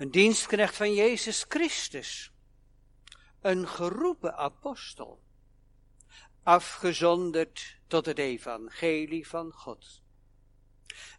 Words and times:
Een 0.00 0.10
dienstknecht 0.10 0.76
van 0.76 0.94
Jezus 0.94 1.44
Christus. 1.48 2.32
Een 3.40 3.68
geroepen 3.68 4.36
apostel. 4.36 5.22
Afgezonderd 6.42 7.78
tot 7.86 8.06
het 8.06 8.18
evangelie 8.18 9.28
van 9.28 9.52
God. 9.52 10.02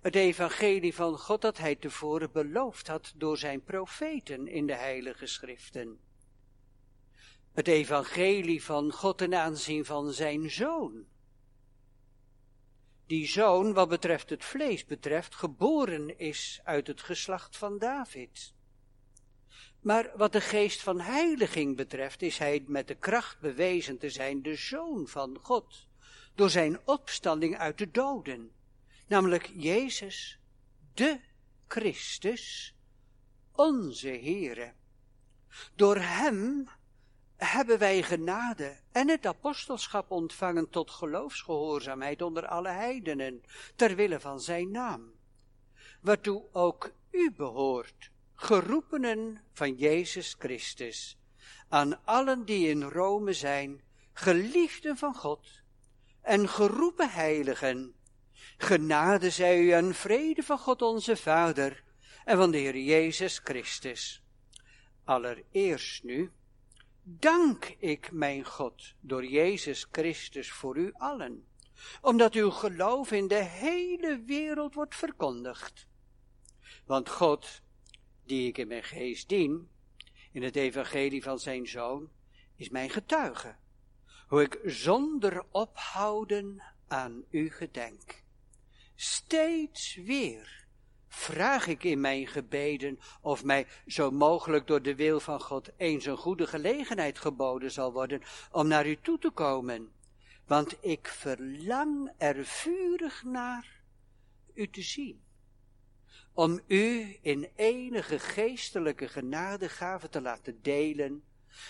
Het 0.02 0.16
evangelie 0.16 0.96
van 0.96 1.18
God 1.18 1.42
dat 1.42 1.58
hij 1.58 1.76
tevoren 1.76 2.32
beloofd 2.32 2.88
had 2.88 3.14
door 3.16 3.38
zijn 3.38 3.64
profeten 3.64 4.48
in 4.48 4.68
de 4.68 4.76
heilige 4.76 5.26
schriften. 5.26 6.00
Het 7.52 7.68
evangelie 7.68 8.64
van 8.64 8.92
God 8.92 9.18
ten 9.18 9.34
aanzien 9.34 9.86
van 9.86 10.12
zijn 10.12 10.52
zoon. 10.52 11.06
Die 13.06 13.28
zoon, 13.28 13.74
wat 13.74 13.90
betreft 13.90 14.30
het 14.30 14.46
vlees 14.46 14.86
betreft, 14.86 15.36
geboren 15.36 16.20
is 16.20 16.60
uit 16.64 16.88
het 16.88 17.02
geslacht 17.02 17.58
van 17.58 17.78
David. 17.78 18.54
Maar 19.82 20.12
wat 20.16 20.32
de 20.32 20.42
geest 20.42 20.82
van 20.82 21.00
heiliging 21.00 21.76
betreft, 21.76 22.22
is 22.22 22.38
hij 22.38 22.64
met 22.68 22.88
de 22.88 22.96
kracht 22.96 23.40
bewezen 23.40 23.98
te 23.98 24.10
zijn 24.10 24.42
de 24.42 24.56
zoon 24.56 25.08
van 25.08 25.38
God, 25.42 25.88
door 26.36 26.50
zijn 26.50 26.80
opstanding 26.86 27.58
uit 27.58 27.78
de 27.78 27.92
doden 27.92 28.52
namelijk 29.12 29.52
Jezus, 29.54 30.40
de 30.94 31.20
Christus, 31.68 32.76
onze 33.52 34.08
Heere. 34.08 34.74
Door 35.76 35.96
Hem 35.98 36.70
hebben 37.36 37.80
wij 37.80 38.04
genade 38.04 38.80
en 38.92 39.10
het 39.10 39.26
apostelschap 39.26 40.12
ontvangen 40.12 40.70
tot 40.70 40.92
geloofsgehoorzaamheid 40.92 42.22
onder 42.22 42.48
alle 42.48 42.70
heidenen, 42.70 43.44
ter 43.76 43.96
wille 43.96 44.20
van 44.20 44.42
Zijn 44.42 44.72
naam, 44.72 45.12
waartoe 46.02 46.44
ook 46.52 46.94
u 47.12 47.32
behoort, 47.32 48.11
geroepenen 48.42 49.42
van 49.54 49.76
Jezus 49.76 50.36
Christus, 50.40 51.18
aan 51.70 52.06
allen 52.06 52.46
die 52.46 52.70
in 52.70 52.84
Rome 52.84 53.34
zijn, 53.34 53.82
geliefden 54.14 54.98
van 54.98 55.16
God 55.16 55.48
en 56.22 56.50
geroepen 56.50 57.10
heiligen, 57.10 57.96
Genade 58.58 59.30
zij 59.30 59.60
u 59.60 59.72
en 59.72 59.94
vrede 59.94 60.44
van 60.44 60.58
God 60.58 60.82
onze 60.82 61.16
Vader 61.16 61.84
en 62.26 62.38
van 62.38 62.52
de 62.52 62.58
Heer 62.58 62.78
Jezus 62.78 63.40
Christus. 63.44 64.24
Allereerst 65.04 66.04
nu, 66.04 66.32
dank 67.04 67.66
ik 67.66 68.12
mijn 68.12 68.46
God 68.46 68.94
door 69.00 69.26
Jezus 69.26 69.88
Christus 69.92 70.52
voor 70.52 70.78
u 70.78 70.92
allen, 70.94 71.48
omdat 72.02 72.34
uw 72.34 72.50
geloof 72.50 73.12
in 73.12 73.28
de 73.28 73.44
hele 73.44 74.24
wereld 74.26 74.74
wordt 74.74 74.96
verkondigd. 74.96 75.88
Want 76.86 77.10
God, 77.10 77.62
die 78.26 78.48
ik 78.48 78.58
in 78.58 78.68
mijn 78.68 78.84
geest 78.84 79.30
dien, 79.30 79.70
in 80.32 80.44
het 80.44 80.56
evangelie 80.56 81.24
van 81.24 81.40
zijn 81.40 81.68
Zoon, 81.68 82.10
is 82.56 82.70
mijn 82.70 82.90
getuige, 82.90 83.56
hoe 84.28 84.42
ik 84.42 84.60
zonder 84.64 85.46
ophouden 85.52 86.64
aan 86.88 87.24
u 87.30 87.50
gedenk. 87.50 88.24
Steeds 88.96 89.96
weer 89.96 90.62
vraag 91.08 91.68
ik 91.68 91.84
in 91.84 92.02
mijn 92.02 92.28
gebeden 92.28 93.00
of 93.22 93.44
mij 93.44 93.68
zo 93.88 94.12
mogelijk 94.12 94.68
door 94.68 94.82
de 94.82 94.96
wil 94.96 95.20
van 95.20 95.42
God 95.42 95.70
eens 95.78 96.06
een 96.06 96.18
goede 96.18 96.48
gelegenheid 96.48 97.20
geboden 97.20 97.72
zal 97.72 97.92
worden 97.92 98.22
om 98.52 98.68
naar 98.68 98.88
u 98.88 98.98
toe 99.02 99.20
te 99.20 99.30
komen. 99.30 99.92
Want 100.46 100.78
ik 100.82 101.08
verlang 101.08 102.12
er 102.18 102.46
vurig 102.46 103.24
naar 103.24 103.82
u 104.54 104.70
te 104.70 104.82
zien. 104.82 105.22
Om 106.34 106.60
u 106.68 107.18
in 107.22 107.50
enige 107.56 108.20
geestelijke 108.20 109.08
genadegave 109.08 110.10
te 110.10 110.22
laten 110.22 110.60
delen, 110.62 111.24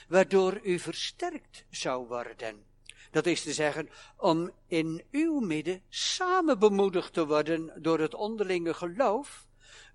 waardoor 0.08 0.60
u 0.64 0.80
versterkt 0.80 1.66
zou 1.70 2.08
worden 2.08 2.70
dat 3.12 3.26
is 3.26 3.44
te 3.44 3.54
zeggen, 3.54 3.90
om 4.18 4.52
in 4.68 5.04
uw 5.12 5.40
midden 5.40 5.82
samen 5.90 6.60
bemoedigd 6.60 7.14
te 7.14 7.26
worden 7.26 7.72
door 7.76 8.00
het 8.00 8.14
onderlinge 8.14 8.74
geloof, 8.74 9.46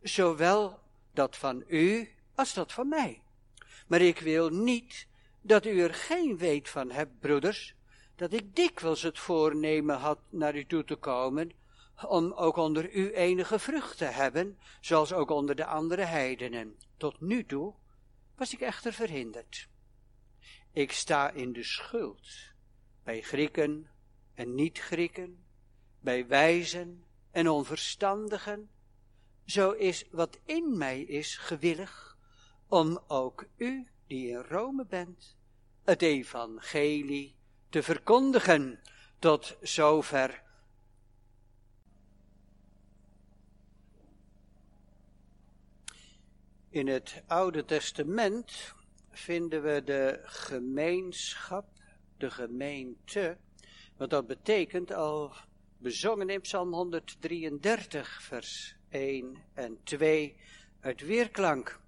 zowel 0.03 0.79
dat 1.13 1.37
van 1.37 1.65
u 1.69 2.09
als 2.35 2.55
dat 2.55 2.73
van 2.73 2.89
mij. 2.89 3.23
Maar 3.87 4.01
ik 4.01 4.19
wil 4.19 4.49
niet 4.49 5.07
dat 5.41 5.67
u 5.67 5.81
er 5.81 5.95
geen 5.95 6.39
weet 6.39 6.69
van 6.69 6.91
hebt, 6.91 7.21
broeders, 7.21 7.75
dat 8.17 8.33
ik 8.33 8.57
dikwijls 8.57 9.03
het 9.03 9.19
voornemen 9.19 9.97
had 9.97 10.19
naar 10.29 10.57
u 10.57 10.67
toe 10.67 10.85
te 10.85 10.97
komen, 10.97 11.53
om 12.05 12.33
ook 12.33 12.57
onder 12.57 12.93
u 12.93 13.13
enige 13.13 13.59
vrucht 13.59 13.99
te 13.99 14.05
hebben, 14.05 14.59
zoals 14.81 15.13
ook 15.13 15.31
onder 15.31 15.57
de 15.57 15.67
andere 15.67 16.05
heidenen. 16.05 16.77
Tot 16.97 17.21
nu 17.21 17.45
toe 17.45 17.75
was 18.37 18.53
ik 18.53 18.61
echter 18.61 18.93
verhinderd. 18.93 19.69
Ik 20.73 20.93
sta 20.93 21.31
in 21.31 21.53
de 21.53 21.63
schuld 21.63 22.29
bij 23.05 23.21
Grieken 23.21 23.91
en 24.35 24.55
niet-Grieken, 24.55 25.45
bij 26.01 26.27
wijzen 26.27 27.05
en 27.31 27.49
onverstandigen, 27.49 28.71
zo 29.45 29.71
is 29.71 30.05
wat 30.11 30.39
in 30.45 30.77
mij 30.77 31.01
is 31.01 31.37
gewillig 31.37 32.19
om 32.69 32.99
ook 33.07 33.47
u, 33.57 33.87
die 34.07 34.29
in 34.29 34.45
Rome 34.49 34.87
bent, 34.87 35.37
het 35.85 36.03
evangelie 36.03 37.37
te 37.69 37.83
verkondigen 37.83 38.81
tot 39.19 39.57
zover. 39.63 40.43
In 46.77 46.87
het 46.87 47.23
Oude 47.27 47.65
Testament 47.65 48.75
vinden 49.11 49.63
we 49.63 49.83
de 49.85 50.21
gemeenschap 50.23 51.67
de 52.17 52.31
gemeente. 52.31 53.37
Wat 53.97 54.11
dat 54.11 54.27
betekent 54.27 54.93
al 54.93 55.33
bezongen 55.79 56.29
in 56.29 56.41
Psalm 56.41 56.73
133, 56.73 58.23
vers 58.23 58.77
1 58.89 59.37
en 59.55 59.79
2 59.83 60.37
uit 60.81 61.01
Weerklank. 61.01 61.81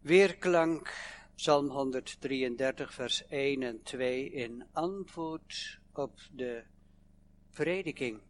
Weerklank, 0.00 0.94
Psalm 1.34 1.68
133, 1.68 2.94
vers 2.94 3.26
1 3.26 3.62
en 3.62 3.82
2 3.82 4.30
in 4.30 4.66
antwoord 4.72 5.78
op 5.92 6.18
de 6.32 6.62
prediking. 7.50 8.20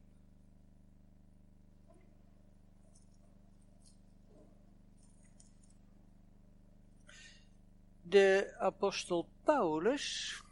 De 8.10 8.54
apostel 8.58 9.28
Paulus 9.44 10.42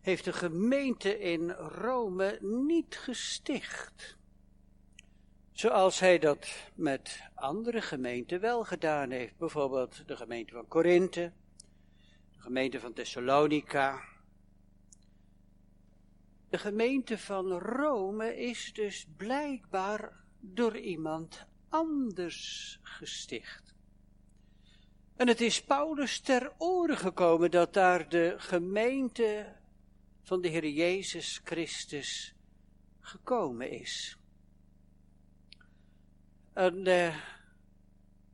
heeft 0.00 0.24
de 0.24 0.32
gemeente 0.32 1.18
in 1.18 1.50
Rome 1.50 2.38
niet 2.40 2.96
gesticht. 2.96 4.16
Zoals 5.52 6.00
hij 6.00 6.18
dat 6.18 6.70
met 6.74 7.20
andere 7.34 7.80
gemeenten 7.80 8.40
wel 8.40 8.64
gedaan 8.64 9.10
heeft. 9.10 9.36
Bijvoorbeeld 9.36 10.08
de 10.08 10.16
gemeente 10.16 10.52
van 10.52 10.68
Korinthe, 10.68 11.32
de 12.32 12.40
gemeente 12.40 12.80
van 12.80 12.92
Thessalonica. 12.92 14.04
De 16.48 16.58
gemeente 16.58 17.18
van 17.18 17.52
Rome 17.52 18.36
is 18.36 18.72
dus 18.72 19.06
blijkbaar 19.16 20.24
door 20.40 20.76
iemand 20.76 21.46
anders 21.68 22.78
gesticht. 22.82 23.69
En 25.20 25.28
het 25.28 25.40
is 25.40 25.62
Paulus 25.62 26.20
ter 26.20 26.52
oren 26.58 26.96
gekomen 26.96 27.50
dat 27.50 27.74
daar 27.74 28.08
de 28.08 28.34
gemeente 28.38 29.56
van 30.22 30.40
de 30.40 30.48
Heer 30.48 30.68
Jezus 30.68 31.40
Christus 31.44 32.34
gekomen 33.00 33.70
is. 33.70 34.18
En 36.52 36.88
uh, 36.88 37.16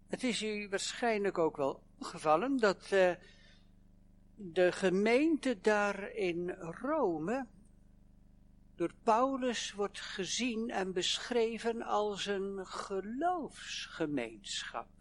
het 0.08 0.22
is 0.22 0.42
u 0.42 0.68
waarschijnlijk 0.68 1.38
ook 1.38 1.56
wel 1.56 1.82
opgevallen 1.98 2.56
dat 2.56 2.90
uh, 2.92 3.10
de 4.34 4.72
gemeente 4.72 5.60
daar 5.60 6.10
in 6.10 6.50
Rome 6.80 7.46
door 8.74 8.92
Paulus 9.02 9.72
wordt 9.72 10.00
gezien 10.00 10.70
en 10.70 10.92
beschreven 10.92 11.82
als 11.82 12.26
een 12.26 12.66
geloofsgemeenschap. 12.66 14.95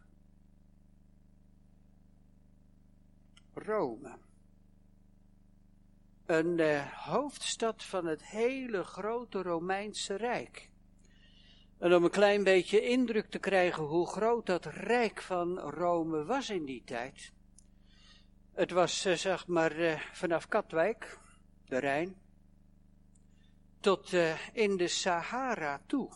Rome 3.56 4.18
een 6.26 6.58
uh, 6.58 6.82
hoofdstad 6.92 7.84
van 7.84 8.06
het 8.06 8.26
hele 8.26 8.84
grote 8.84 9.42
Romeinse 9.42 10.16
Rijk. 10.16 10.70
En 11.78 11.94
om 11.94 12.04
een 12.04 12.10
klein 12.10 12.44
beetje 12.44 12.82
indruk 12.82 13.30
te 13.30 13.40
krijgen 13.40 13.84
hoe 13.84 14.08
groot 14.08 14.46
dat 14.46 14.66
Rijk 14.66 15.22
van 15.22 15.60
Rome 15.60 16.24
was 16.24 16.50
in 16.50 16.66
die 16.66 16.84
tijd. 16.86 17.32
Het 18.54 18.72
was, 18.72 19.06
uh, 19.06 19.14
zeg 19.14 19.48
maar, 19.48 19.80
uh, 19.80 20.00
vanaf 20.00 20.48
Katwijk, 20.48 21.20
de 21.66 21.78
Rijn, 21.78 22.16
tot 23.80 24.14
in 24.54 24.78
de 24.78 24.88
Sahara 24.88 25.82
toe. 25.86 26.12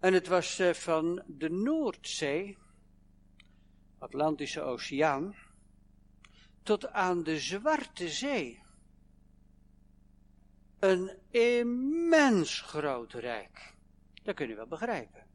En 0.00 0.12
het 0.12 0.26
was 0.26 0.58
eh, 0.58 0.74
van 0.74 1.22
de 1.26 1.50
Noordzee, 1.50 2.58
Atlantische 3.98 4.60
Oceaan, 4.60 5.34
tot 6.62 6.92
aan 6.92 7.22
de 7.22 7.38
Zwarte 7.38 8.08
Zee. 8.08 8.62
Een 10.78 11.10
immens 11.30 12.60
groot 12.60 13.12
rijk. 13.12 13.74
Dat 14.22 14.34
kun 14.34 14.48
je 14.48 14.54
wel 14.54 14.66
begrijpen. 14.66 15.26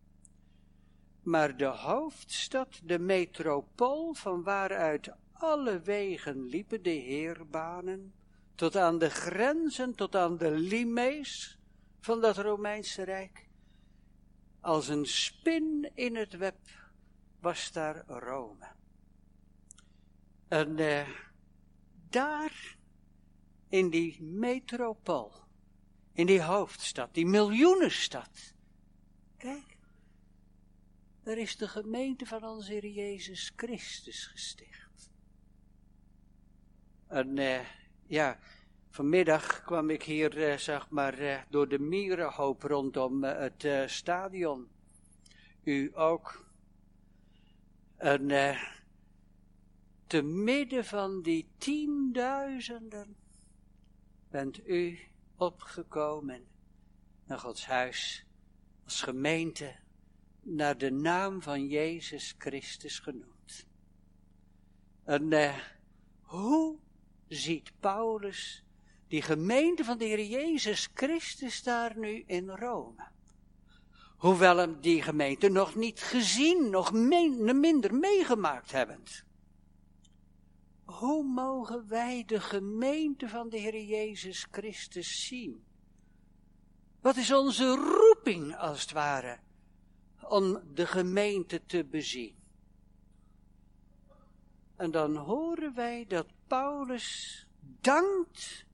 Maar 1.23 1.57
de 1.57 1.65
hoofdstad, 1.65 2.81
de 2.83 2.99
metropool 2.99 4.13
van 4.13 4.43
waaruit 4.43 5.11
alle 5.33 5.79
wegen 5.79 6.45
liepen, 6.45 6.83
de 6.83 6.89
heerbanen, 6.89 8.13
tot 8.55 8.75
aan 8.75 8.99
de 8.99 9.09
grenzen, 9.09 9.95
tot 9.95 10.15
aan 10.15 10.37
de 10.37 10.51
limees 10.51 11.59
van 11.99 12.21
dat 12.21 12.37
Romeinse 12.37 13.03
Rijk. 13.03 13.47
Als 14.61 14.87
een 14.87 15.05
spin 15.05 15.91
in 15.93 16.15
het 16.15 16.37
web 16.37 16.57
was 17.43 17.71
daar 17.71 18.03
Rome. 18.07 18.67
En 20.47 20.77
uh, 20.79 21.09
daar, 22.09 22.77
in 23.69 23.89
die 23.89 24.21
metropool, 24.21 25.33
in 26.13 26.25
die 26.25 26.41
hoofdstad, 26.41 27.13
die 27.13 27.25
miljoenenstad, 27.25 28.53
kijk, 29.37 29.77
daar 31.23 31.37
is 31.37 31.57
de 31.57 31.67
gemeente 31.67 32.25
van 32.25 32.43
onze 32.43 32.71
Heer 32.71 32.87
Jezus 32.87 33.51
Christus 33.55 34.25
gesticht. 34.25 35.09
En 37.07 37.37
uh, 37.37 37.59
ja, 38.07 38.39
vanmiddag 38.89 39.63
kwam 39.63 39.89
ik 39.89 40.03
hier, 40.03 40.37
uh, 40.37 40.57
zeg 40.57 40.89
maar, 40.89 41.19
uh, 41.19 41.41
door 41.49 41.67
de 41.67 41.79
mierenhoop 41.79 42.63
rondom 42.63 43.23
het 43.23 43.67
stadion. 43.85 44.67
U 45.63 45.91
ook. 45.93 46.43
En 48.03 48.57
te 50.07 50.21
midden 50.21 50.85
van 50.85 51.21
die 51.21 51.47
tienduizenden 51.57 53.15
bent 54.29 54.67
u 54.67 54.99
opgekomen 55.35 56.45
naar 57.25 57.39
Gods 57.39 57.65
huis 57.65 58.25
als 58.83 59.01
gemeente 59.01 59.75
naar 60.41 60.77
de 60.77 60.91
naam 60.91 61.41
van 61.41 61.67
Jezus 61.67 62.35
Christus 62.37 62.99
genoemd. 62.99 63.67
En 65.03 65.31
uh, 65.31 65.57
hoe 66.21 66.77
ziet 67.27 67.71
Paulus 67.79 68.63
die 69.07 69.21
gemeente 69.21 69.83
van 69.83 69.97
de 69.97 70.05
Heer 70.05 70.25
Jezus 70.25 70.89
Christus 70.93 71.63
daar 71.63 71.97
nu 71.97 72.23
in 72.25 72.49
Rome? 72.49 73.11
Hoewel 74.23 74.57
hem 74.57 74.81
die 74.81 75.01
gemeente 75.01 75.49
nog 75.49 75.75
niet 75.75 75.99
gezien, 76.01 76.69
nog 76.69 76.91
minder 76.91 77.95
meegemaakt 77.95 78.71
hebben. 78.71 79.03
Hoe 80.85 81.23
mogen 81.23 81.87
wij 81.87 82.23
de 82.25 82.39
gemeente 82.39 83.27
van 83.29 83.49
de 83.49 83.57
Heer 83.57 83.83
Jezus 83.83 84.47
Christus 84.51 85.27
zien? 85.27 85.63
Wat 87.01 87.15
is 87.15 87.31
onze 87.33 87.75
roeping 87.75 88.55
als 88.55 88.81
het 88.81 88.91
ware 88.91 89.39
om 90.21 90.61
de 90.73 90.87
gemeente 90.87 91.65
te 91.65 91.85
bezien? 91.85 92.35
En 94.75 94.91
dan 94.91 95.15
horen 95.15 95.73
wij 95.75 96.05
dat 96.07 96.27
Paulus 96.47 97.47
dankt 97.81 98.65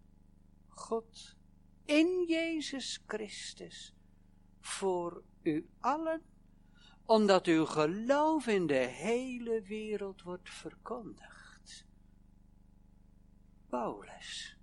God 0.67 1.35
in 1.85 2.25
Jezus 2.27 2.99
Christus 3.07 3.93
voor 4.61 5.23
u 5.41 5.69
allen, 5.79 6.21
omdat 7.05 7.45
uw 7.45 7.65
geloof 7.65 8.47
in 8.47 8.67
de 8.67 8.73
hele 8.73 9.61
wereld 9.61 10.21
wordt 10.21 10.49
verkondigd. 10.49 11.85
Paulus 13.69 14.57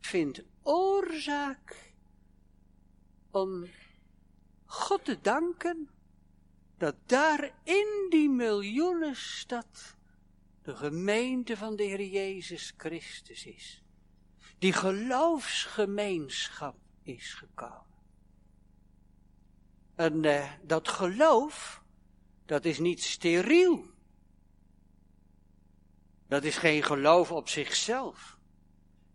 vindt 0.00 0.42
oorzaak 0.62 1.92
om 3.30 3.66
God 4.64 5.04
te 5.04 5.20
danken 5.20 5.88
dat 6.78 6.96
daar 7.06 7.54
in 7.62 8.06
die 8.08 8.30
miljoenenstad 8.30 9.96
de 10.62 10.76
gemeente 10.76 11.56
van 11.56 11.76
de 11.76 11.82
Heer 11.82 12.06
Jezus 12.06 12.74
Christus 12.76 13.46
is. 13.46 13.82
Die 14.58 14.72
geloofsgemeenschap 14.72 16.76
is 17.02 17.34
gekomen. 17.34 17.89
En 20.00 20.24
uh, 20.24 20.50
dat 20.62 20.88
geloof, 20.88 21.82
dat 22.46 22.64
is 22.64 22.78
niet 22.78 23.02
steriel. 23.02 23.84
Dat 26.28 26.44
is 26.44 26.56
geen 26.56 26.82
geloof 26.82 27.32
op 27.32 27.48
zichzelf. 27.48 28.38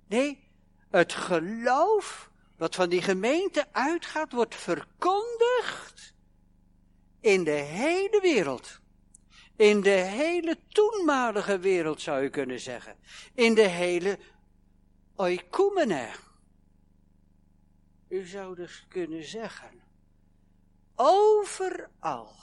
Nee, 0.07 0.47
het 0.89 1.13
geloof 1.13 2.29
wat 2.57 2.75
van 2.75 2.89
die 2.89 3.01
gemeente 3.01 3.65
uitgaat, 3.71 4.31
wordt 4.31 4.55
verkondigd 4.55 6.13
in 7.19 7.43
de 7.43 7.51
hele 7.51 8.19
wereld. 8.21 8.79
In 9.55 9.81
de 9.81 9.89
hele 9.89 10.57
toenmalige 10.67 11.59
wereld 11.59 12.01
zou 12.01 12.23
je 12.23 12.29
kunnen 12.29 12.59
zeggen. 12.59 12.95
In 13.33 13.53
de 13.53 13.67
hele 13.67 14.19
oikumene. 15.15 16.09
U 18.07 18.25
zou 18.25 18.55
dus 18.55 18.85
kunnen 18.89 19.23
zeggen. 19.23 19.84
Overal 20.95 22.33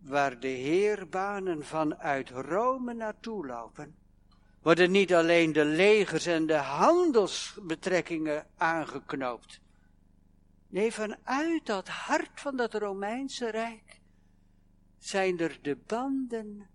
waar 0.00 0.40
de 0.40 0.48
heerbanen 0.48 1.64
vanuit 1.64 2.30
Rome 2.30 2.94
naartoe 2.94 3.46
lopen, 3.46 3.94
worden 4.62 4.90
niet 4.90 5.14
alleen 5.14 5.52
de 5.52 5.64
legers 5.64 6.26
en 6.26 6.46
de 6.46 6.54
handelsbetrekkingen 6.54 8.46
aangeknoopt. 8.56 9.60
Nee, 10.68 10.92
vanuit 10.92 11.66
dat 11.66 11.88
hart 11.88 12.40
van 12.40 12.56
dat 12.56 12.74
Romeinse 12.74 13.50
Rijk 13.50 14.00
zijn 14.98 15.38
er 15.38 15.58
de 15.62 15.76
banden 15.76 16.66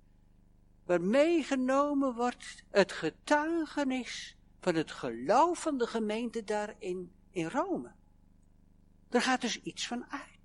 waar 0.86 1.01
meegenomen 1.01 2.13
wordt 2.13 2.63
het 2.69 2.92
getuigenis 2.92 4.36
van 4.59 4.75
het 4.75 4.92
geloof 4.92 5.62
van 5.62 5.77
de 5.77 5.88
gemeente 5.88 6.44
daarin 6.44 7.12
in 7.30 7.48
Rome. 7.48 7.92
Er 9.09 9.21
gaat 9.21 9.42
dus 9.42 9.62
iets 9.62 9.88
van 9.88 10.06
uit. 10.09 10.40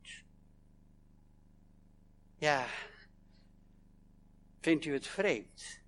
Ja, 2.46 2.66
vindt 4.60 4.84
u 4.84 4.92
het 4.92 5.06
vreemd? 5.06 5.80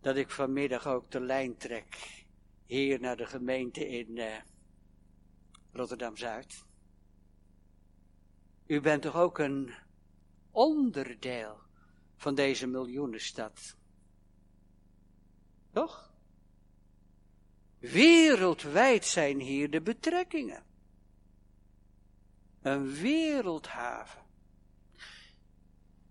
dat 0.00 0.16
ik 0.16 0.30
vanmiddag 0.30 0.86
ook 0.86 1.10
de 1.10 1.20
lijn 1.20 1.56
trek 1.56 2.24
hier 2.66 3.00
naar 3.00 3.16
de 3.16 3.26
gemeente 3.26 3.88
in 3.88 4.16
uh, 4.16 4.36
Rotterdam-Zuid. 5.72 6.64
U 8.66 8.80
bent 8.80 9.02
toch 9.02 9.16
ook 9.16 9.38
een 9.38 9.74
onderdeel 10.50 11.58
van 12.16 12.34
deze 12.34 12.66
miljoenenstad? 12.66 13.76
Toch? 15.72 16.14
Wereldwijd 17.78 19.04
zijn 19.04 19.40
hier 19.40 19.70
de 19.70 19.80
betrekkingen. 19.80 20.64
Een 22.62 22.92
wereldhaven. 22.94 24.21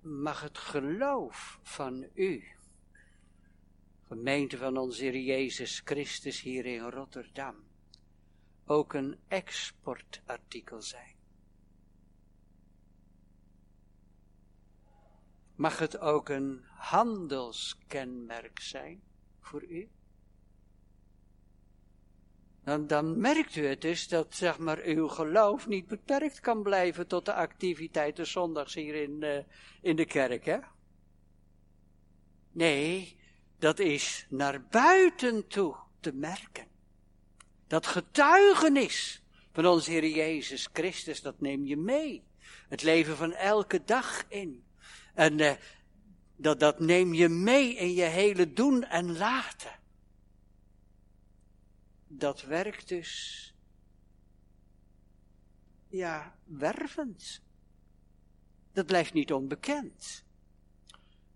Mag 0.01 0.41
het 0.41 0.57
geloof 0.57 1.59
van 1.63 2.07
u 2.13 2.43
gemeente 4.07 4.57
van 4.57 4.77
onze 4.77 5.03
Heer 5.03 5.19
Jezus 5.19 5.81
Christus 5.85 6.41
hier 6.41 6.65
in 6.65 6.79
Rotterdam 6.79 7.55
ook 8.65 8.93
een 8.93 9.19
exportartikel 9.27 10.81
zijn. 10.81 11.15
Mag 15.55 15.79
het 15.79 15.97
ook 15.99 16.29
een 16.29 16.63
handelskenmerk 16.65 18.59
zijn 18.59 19.01
voor 19.39 19.63
u? 19.63 19.89
Dan, 22.71 22.87
dan 22.87 23.19
merkt 23.19 23.55
u 23.55 23.65
het 23.65 23.81
dus 23.81 24.07
dat 24.07 24.35
zeg 24.35 24.57
maar, 24.57 24.79
uw 24.83 25.07
geloof 25.07 25.67
niet 25.67 25.87
beperkt 25.87 26.39
kan 26.39 26.63
blijven 26.63 27.07
tot 27.07 27.25
de 27.25 27.33
activiteiten 27.33 28.27
zondags 28.27 28.73
hier 28.73 28.95
in, 28.95 29.17
uh, 29.19 29.37
in 29.81 29.95
de 29.95 30.05
kerk. 30.05 30.45
Hè? 30.45 30.57
Nee, 32.51 33.17
dat 33.59 33.79
is 33.79 34.25
naar 34.29 34.63
buiten 34.69 35.47
toe 35.47 35.75
te 35.99 36.13
merken. 36.13 36.67
Dat 37.67 37.87
getuigenis 37.87 39.23
van 39.51 39.65
onze 39.65 39.91
Heer 39.91 40.07
Jezus 40.07 40.69
Christus, 40.73 41.21
dat 41.21 41.41
neem 41.41 41.65
je 41.65 41.77
mee. 41.77 42.23
Het 42.69 42.83
leven 42.83 43.17
van 43.17 43.33
elke 43.33 43.83
dag 43.85 44.23
in. 44.27 44.63
En 45.13 45.39
uh, 45.39 45.51
dat, 46.35 46.59
dat 46.59 46.79
neem 46.79 47.13
je 47.13 47.29
mee 47.29 47.75
in 47.75 47.93
je 47.93 48.03
hele 48.03 48.53
doen 48.53 48.83
en 48.83 49.17
laten. 49.17 49.79
Dat 52.13 52.41
werkt 52.41 52.87
dus 52.87 53.53
ja, 55.87 56.35
wervend. 56.43 57.41
Dat 58.73 58.85
blijft 58.85 59.13
niet 59.13 59.33
onbekend. 59.33 60.23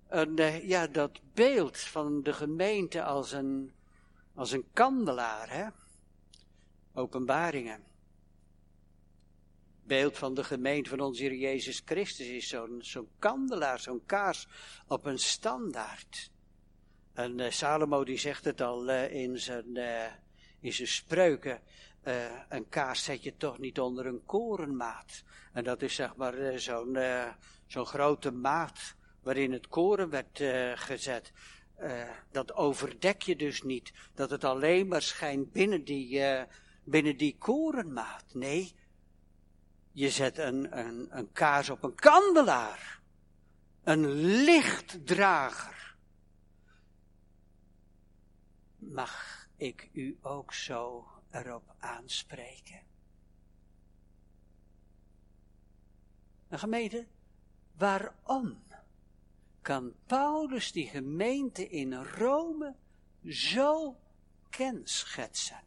En 0.08 0.40
uh, 0.40 0.68
ja, 0.68 0.88
dat 0.88 1.20
beeld 1.34 1.78
van 1.80 2.24
de 2.24 2.34
gemeente 2.34 3.04
als 3.04 3.32
een, 3.32 3.72
als 4.34 4.52
een 4.52 4.66
kandelaar, 4.74 5.50
hè? 5.50 5.68
Openbaringen. 6.94 7.84
Beeld 9.84 10.18
van 10.18 10.34
de 10.34 10.44
gemeente 10.44 10.90
van 10.90 11.00
onze 11.00 11.22
Heer 11.22 11.36
Jezus 11.36 11.82
Christus 11.86 12.28
is 12.28 12.48
zo'n 12.48 12.78
zo'n 12.82 13.10
kandelaar, 13.20 13.80
zo'n 13.80 14.06
kaars 14.06 14.48
op 14.88 15.06
een 15.06 15.20
standaard. 15.20 16.32
En 17.14 17.40
uh, 17.40 17.50
Salomo 17.50 18.04
die 18.04 18.18
zegt 18.18 18.46
het 18.46 18.62
al 18.62 18.90
uh, 18.90 19.14
in, 19.14 19.40
zijn, 19.40 19.78
in 20.66 20.74
zijn 20.74 20.88
spreuken. 20.88 21.62
een 22.50 22.70
kaars 22.70 23.04
zet 23.04 23.24
je 23.24 23.38
toch 23.38 23.58
niet 23.58 23.80
onder 23.80 24.06
een 24.06 24.26
korenmaat. 24.26 25.24
En 25.54 25.64
dat 25.64 25.82
is 25.82 25.96
zeg 25.96 26.16
maar 26.16 26.60
zo'n 26.60 26.98
zo'n 27.68 27.86
grote 27.86 28.32
maat 28.32 28.96
waarin 29.22 29.52
het 29.52 29.68
koren 29.68 30.10
werd 30.10 30.44
gezet. 30.80 31.32
dat 32.32 32.54
overdek 32.54 33.22
je 33.22 33.36
dus 33.36 33.62
niet. 33.62 33.94
Dat 34.14 34.30
het 34.30 34.44
alleen 34.44 34.88
maar 34.88 35.02
schijnt 35.02 35.52
binnen 35.52 35.84
die, 35.84 36.22
binnen 36.84 37.18
die 37.18 37.36
korenmaat. 37.38 38.26
Nee, 38.34 38.76
je 39.92 40.10
zet 40.10 40.38
een, 40.38 40.78
een, 40.80 41.08
een 41.10 41.32
kaars 41.32 41.70
op 41.70 41.84
een 41.84 41.96
kandelaar. 41.96 43.00
Een 43.84 44.08
lichtdrager. 44.44 45.96
Mag 48.78 49.35
ik 49.58 49.90
u 49.92 50.18
ook 50.22 50.54
zo 50.54 51.08
erop 51.32 51.76
aanspreken? 51.80 52.82
Een 56.48 56.60
gemeente, 56.60 57.06
waarom 57.78 58.64
kan 59.62 59.94
Paulus 60.06 60.72
die 60.72 60.88
gemeente 60.88 61.68
in 61.68 61.94
Rome 61.94 62.76
zo 63.28 64.00
kenschetsen? 64.50 65.64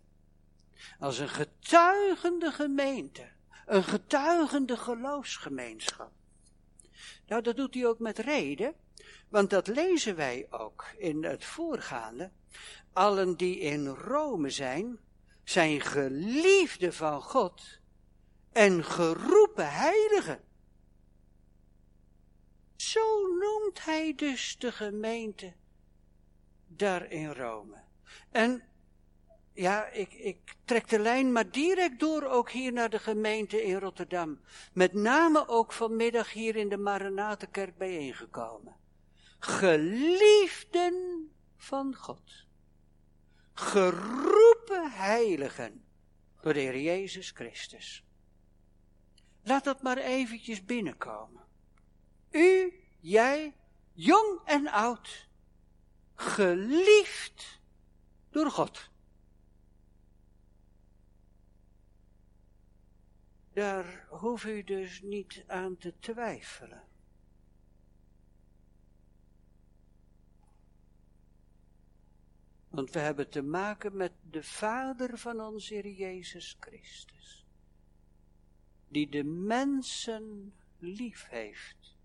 Als 0.99 1.19
een 1.19 1.29
getuigende 1.29 2.53
gemeente 2.53 3.37
een 3.69 3.85
getuigende 3.85 4.77
geloofsgemeenschap. 4.77 6.11
Nou, 7.27 7.43
dat 7.43 7.57
doet 7.57 7.75
hij 7.75 7.87
ook 7.87 7.99
met 7.99 8.19
reden, 8.19 8.75
want 9.29 9.51
dat 9.51 9.67
lezen 9.67 10.17
wij 10.17 10.47
ook 10.51 10.87
in 10.99 11.25
het 11.25 11.45
voorgaande. 11.45 12.31
Allen 12.99 13.37
die 13.37 13.59
in 13.59 13.87
Rome 13.87 14.51
zijn, 14.51 14.99
zijn 15.45 15.81
geliefden 15.81 16.95
van 16.95 17.23
God 17.23 17.79
en 18.53 18.85
geroepen 18.85 19.71
heiligen. 19.71 20.41
Zo 22.77 23.27
noemt 23.27 23.85
hij 23.85 24.15
dus 24.17 24.57
de 24.59 24.73
gemeente 24.73 25.53
daar 26.67 27.11
in 27.11 27.33
Rome. 27.33 27.77
En 28.31 28.63
ja, 29.53 29.87
ik, 29.87 30.13
ik 30.13 30.55
trek 30.65 30.89
de 30.89 30.99
lijn 30.99 31.33
maar 31.33 31.51
direct 31.51 32.01
door 32.01 32.23
ook 32.23 32.51
hier 32.51 32.73
naar 32.73 32.91
de 32.91 32.99
gemeente 32.99 33.63
in 33.63 33.79
Rotterdam. 33.79 34.41
Met 34.73 34.93
name 34.93 35.49
ook 35.49 35.73
vanmiddag 35.73 36.33
hier 36.33 36.57
in 36.57 36.69
de 36.69 36.79
Maranatenkerk 36.79 37.77
bijeengekomen. 37.77 38.77
Geliefden 39.39 40.95
van 41.57 41.95
God. 41.95 42.48
Geroepen 43.59 44.91
heiligen 44.91 45.85
door 46.41 46.53
de 46.53 46.61
Heer 46.61 46.81
Jezus 46.81 47.31
Christus. 47.31 48.05
Laat 49.43 49.65
dat 49.65 49.83
maar 49.83 49.97
eventjes 49.97 50.65
binnenkomen. 50.65 51.45
U, 52.31 52.73
jij, 53.01 53.57
jong 53.93 54.41
en 54.45 54.69
oud, 54.69 55.29
geliefd 56.15 57.61
door 58.31 58.51
God. 58.51 58.91
Daar 63.53 64.07
hoef 64.09 64.45
u 64.45 64.65
dus 64.65 65.03
niet 65.03 65.45
aan 65.47 65.77
te 65.77 65.95
twijfelen. 65.99 66.88
Want 72.71 72.91
we 72.91 72.99
hebben 72.99 73.29
te 73.29 73.43
maken 73.43 73.97
met 73.97 74.13
de 74.31 74.43
Vader 74.43 75.19
van 75.19 75.41
onze 75.41 75.75
Heer 75.75 75.89
Jezus 75.89 76.57
Christus. 76.61 77.47
Die 78.89 79.09
de 79.09 79.25
mensen 79.25 80.55
lief 80.79 81.29
heeft. 81.29 81.97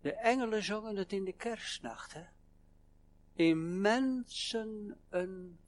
De 0.00 0.12
engelen 0.12 0.62
zongen 0.62 0.96
het 0.96 1.12
in 1.12 1.24
de 1.24 1.32
kerstnacht, 1.32 2.12
hè? 2.12 2.24
In 3.34 3.80
mensen 3.80 4.96
een 5.08 5.58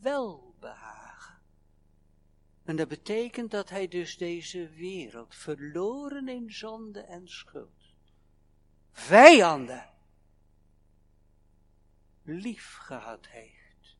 welbehagen. 0.00 1.38
En 2.64 2.76
dat 2.76 2.88
betekent 2.88 3.50
dat 3.50 3.70
hij 3.70 3.88
dus 3.88 4.16
deze 4.16 4.68
wereld, 4.68 5.34
verloren 5.34 6.28
in 6.28 6.52
zonde 6.52 7.00
en 7.00 7.28
schuld, 7.28 7.94
vijanden, 8.92 9.90
lief 12.30 12.76
gehad 12.76 13.26
heeft. 13.28 13.96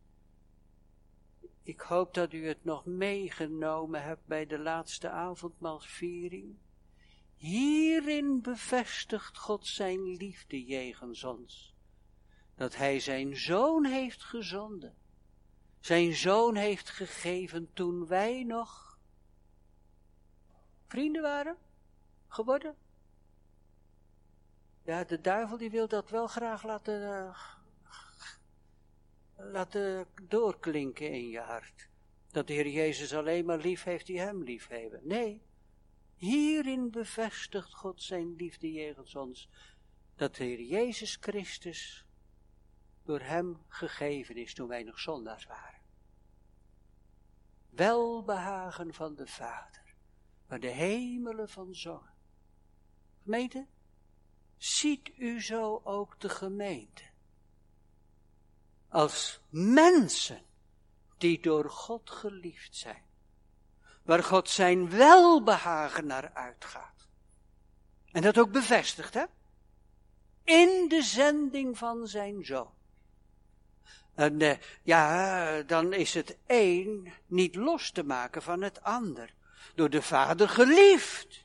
Ik 1.63 1.81
hoop 1.81 2.15
dat 2.15 2.33
u 2.33 2.47
het 2.47 2.65
nog 2.65 2.85
meegenomen 2.85 4.03
hebt 4.03 4.27
bij 4.27 4.47
de 4.47 4.59
laatste 4.59 5.11
avondmaalsviering. 5.11 6.57
Hierin 7.37 8.41
bevestigt 8.41 9.39
God 9.39 9.67
zijn 9.67 10.17
liefde 10.17 10.65
jegens 10.65 11.25
ons, 11.25 11.75
dat 12.55 12.77
hij 12.77 13.01
zijn 13.01 13.37
zoon 13.37 13.85
heeft 13.85 14.23
gezonden 14.23 14.99
zijn 15.81 16.15
zoon 16.15 16.55
heeft 16.55 16.91
gegeven 16.91 17.73
toen 17.73 18.07
wij 18.07 18.45
nog 18.45 18.99
vrienden 20.87 21.23
waren 21.23 21.57
geworden. 22.29 22.77
Ja, 24.83 25.05
de 25.05 25.21
duivel 25.21 25.57
die 25.57 25.71
wil 25.71 25.89
dat 25.89 26.11
wel 26.11 26.27
graag 26.27 26.63
laten, 26.63 27.01
uh, 27.01 27.39
laten 29.43 30.07
doorklinken 30.23 31.13
in 31.13 31.29
je 31.29 31.41
hart. 31.41 31.89
Dat 32.31 32.47
de 32.47 32.53
Heer 32.53 32.69
Jezus 32.69 33.15
alleen 33.15 33.45
maar 33.45 33.59
lief 33.59 33.83
heeft 33.83 34.07
die 34.07 34.21
hem 34.21 34.43
lief 34.43 34.69
hebben. 34.69 35.01
Nee, 35.03 35.43
hierin 36.15 36.91
bevestigt 36.91 37.75
God 37.75 38.03
zijn 38.03 38.35
liefde 38.37 38.73
jegens 38.73 39.17
ons. 39.17 39.49
Dat 40.17 40.37
de 40.37 40.45
Heer 40.45 40.63
Jezus 40.63 41.17
Christus 41.21 42.07
door 43.03 43.21
hem 43.21 43.59
gegeven 43.69 44.37
is 44.37 44.55
toen 44.55 44.69
wij 44.69 44.83
nog 44.83 44.99
zondaars 44.99 45.47
waren. 45.47 45.81
Welbehagen 47.71 48.95
van 48.95 49.15
de 49.15 49.27
Vader, 49.27 49.95
waar 50.47 50.61
de 50.61 50.69
hemelen 50.69 51.49
van 51.49 51.75
zongen. 51.75 52.15
Gemeente, 53.23 53.67
ziet 54.57 55.19
u 55.19 55.43
zo 55.43 55.81
ook 55.85 56.21
de 56.21 56.29
gemeente. 56.29 57.10
Als 58.91 59.41
mensen 59.49 60.43
die 61.19 61.41
door 61.41 61.71
God 61.71 62.11
geliefd 62.11 62.77
zijn. 62.77 63.03
Waar 64.03 64.23
God 64.23 64.49
zijn 64.49 64.91
welbehagen 64.91 66.07
naar 66.07 66.31
uitgaat. 66.35 67.09
En 68.13 68.23
dat 68.23 68.39
ook 68.39 68.51
bevestigt, 68.53 69.15
hè? 69.15 69.25
In 70.45 70.89
de 70.89 71.03
zending 71.03 71.79
van 71.79 72.07
zijn 72.07 72.45
zoon. 72.45 72.73
En 74.15 74.41
uh, 74.41 74.53
ja, 74.83 75.63
dan 75.63 75.93
is 75.93 76.15
het 76.15 76.37
een 76.47 77.13
niet 77.27 77.55
los 77.55 77.91
te 77.91 78.03
maken 78.03 78.43
van 78.43 78.63
het 78.63 78.83
ander. 78.83 79.35
Door 79.75 79.91
de 79.91 80.03
Vader 80.03 80.49
geliefd. 80.49 81.45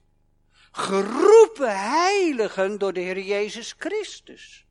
Geroepen 0.72 1.80
heiligen 1.80 2.78
door 2.78 2.94
de 2.94 3.00
Heer 3.00 3.22
Jezus 3.22 3.76
Christus. 3.78 4.65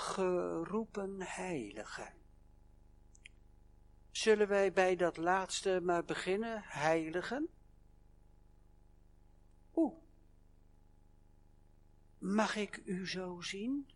Geroepen 0.00 1.22
heiligen. 1.22 2.12
Zullen 4.10 4.48
wij 4.48 4.72
bij 4.72 4.96
dat 4.96 5.16
laatste 5.16 5.80
maar 5.82 6.04
beginnen, 6.04 6.62
heiligen? 6.64 7.48
Oeh. 9.74 9.94
Mag 12.18 12.56
ik 12.56 12.82
u 12.84 13.08
zo 13.08 13.40
zien? 13.40 13.88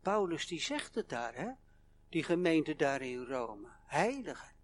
Paulus 0.00 0.46
die 0.46 0.60
zegt 0.60 0.94
het 0.94 1.08
daar, 1.08 1.34
hè? 1.34 1.50
Die 2.08 2.22
gemeente 2.22 2.76
daar 2.76 3.02
in 3.02 3.24
Rome. 3.24 3.68
Heiligen. 3.86 4.54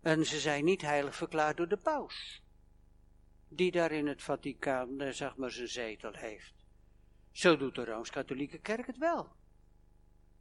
En 0.00 0.26
ze 0.26 0.40
zijn 0.40 0.64
niet 0.64 0.82
heilig 0.82 1.16
verklaard 1.16 1.56
door 1.56 1.68
de 1.68 1.76
paus. 1.76 2.42
Die 3.48 3.70
daar 3.70 3.92
in 3.92 4.06
het 4.06 4.22
Vaticaan, 4.22 5.00
eh, 5.00 5.12
zeg 5.12 5.36
maar, 5.36 5.50
zijn 5.50 5.68
zetel 5.68 6.12
heeft. 6.12 6.59
Zo 7.40 7.56
doet 7.56 7.74
de 7.74 7.84
Rooms-Katholieke 7.84 8.58
Kerk 8.58 8.86
het 8.86 8.98
wel. 8.98 9.28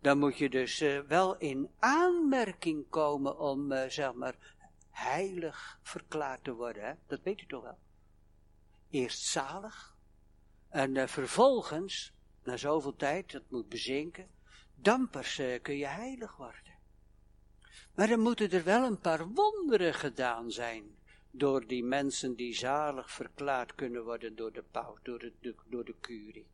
Dan 0.02 0.18
moet 0.18 0.38
je 0.38 0.50
dus 0.50 0.82
uh, 0.82 1.00
wel 1.00 1.38
in 1.38 1.70
aanmerking 1.80 2.90
komen 2.90 3.40
om, 3.40 3.72
uh, 3.72 3.86
zeg 3.88 4.14
maar, 4.14 4.56
heilig 4.90 5.80
verklaard 5.82 6.44
te 6.44 6.54
worden, 6.54 7.00
dat 7.08 7.20
weet 7.24 7.42
u 7.42 7.46
toch 7.46 7.64
wel. 7.64 7.78
Eerst 8.90 9.26
zalig, 9.26 9.96
en 10.70 10.96
uh, 10.96 11.08
vervolgens, 11.08 12.14
na 12.44 12.58
zoveel 12.58 12.96
tijd, 12.96 13.32
dat 13.32 13.44
moet 13.50 13.70
bezinken, 13.70 14.28
dan 14.76 15.10
pas 15.10 15.42
kun 15.62 15.78
je 15.78 15.88
heilig 15.88 16.38
worden. 16.38 16.78
Maar 17.96 18.08
dan 18.08 18.20
moeten 18.20 18.52
er 18.52 18.64
wel 18.64 18.84
een 18.84 19.00
paar 19.00 19.28
wonderen 19.28 19.94
gedaan 19.94 20.52
zijn 20.52 20.98
door 21.32 21.68
die 21.68 21.84
mensen 21.84 22.36
die 22.36 22.54
zalig 22.54 23.12
verklaard 23.12 23.76
kunnen 23.76 24.04
worden 24.04 24.36
door 24.36 24.52
de 24.52 24.64
paus, 24.72 25.00
door 25.04 25.20
de, 25.20 25.56
door 25.66 25.86
de 25.86 25.96
curie. 26.02 26.48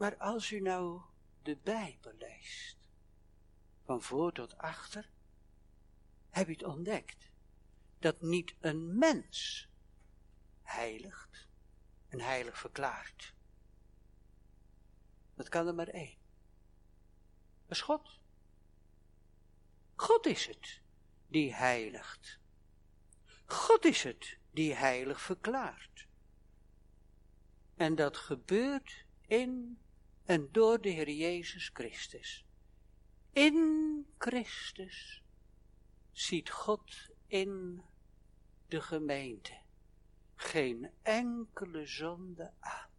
Maar 0.00 0.16
als 0.16 0.50
u 0.50 0.60
nou 0.60 1.00
de 1.42 1.56
Bijbel 1.56 2.12
leest, 2.18 2.76
van 3.84 4.02
voor 4.02 4.32
tot 4.32 4.56
achter, 4.56 5.10
heb 6.30 6.46
je 6.46 6.52
het 6.52 6.64
ontdekt 6.64 7.30
dat 7.98 8.20
niet 8.20 8.54
een 8.60 8.98
mens 8.98 9.68
heiligt 10.62 11.48
en 12.08 12.20
heilig 12.20 12.58
verklaart. 12.58 13.34
Dat 15.34 15.48
kan 15.48 15.66
er 15.66 15.74
maar 15.74 15.88
één. 15.88 16.18
Dat 17.66 17.76
is 17.76 17.80
God. 17.80 18.18
God 19.94 20.26
is 20.26 20.46
het 20.46 20.80
die 21.26 21.54
heiligt. 21.54 22.38
God 23.46 23.84
is 23.84 24.02
het 24.02 24.38
die 24.50 24.74
heilig 24.74 25.20
verklaart. 25.20 26.06
En 27.74 27.94
dat 27.94 28.16
gebeurt 28.16 29.04
in 29.26 29.78
en 30.30 30.48
door 30.52 30.80
de 30.80 30.88
Heer 30.88 31.10
Jezus 31.10 31.70
Christus. 31.72 32.44
In 33.32 34.06
Christus 34.18 35.22
ziet 36.12 36.50
God 36.50 37.10
in 37.26 37.82
de 38.68 38.80
gemeente 38.80 39.58
geen 40.34 40.90
enkele 41.02 41.86
zonde 41.86 42.52
aan. 42.60 42.90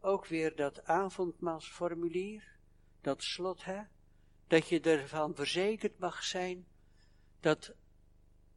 Ook 0.00 0.26
weer 0.26 0.56
dat 0.56 0.84
avondmaalsformulier, 0.84 2.58
dat 3.00 3.22
slot, 3.22 3.64
hè, 3.64 3.82
dat 4.46 4.68
je 4.68 4.80
ervan 4.80 5.34
verzekerd 5.34 5.98
mag 5.98 6.22
zijn 6.24 6.66
dat 7.40 7.72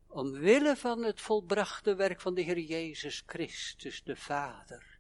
omwille 0.08 0.76
van 0.76 1.04
het 1.04 1.22
volbrachte 1.22 1.96
werk 1.96 2.22
van 2.22 2.34
de 2.34 2.42
Heer 2.42 2.60
Jezus 2.60 3.24
Christus, 3.26 4.04
de 4.04 4.16
Vader, 4.16 4.93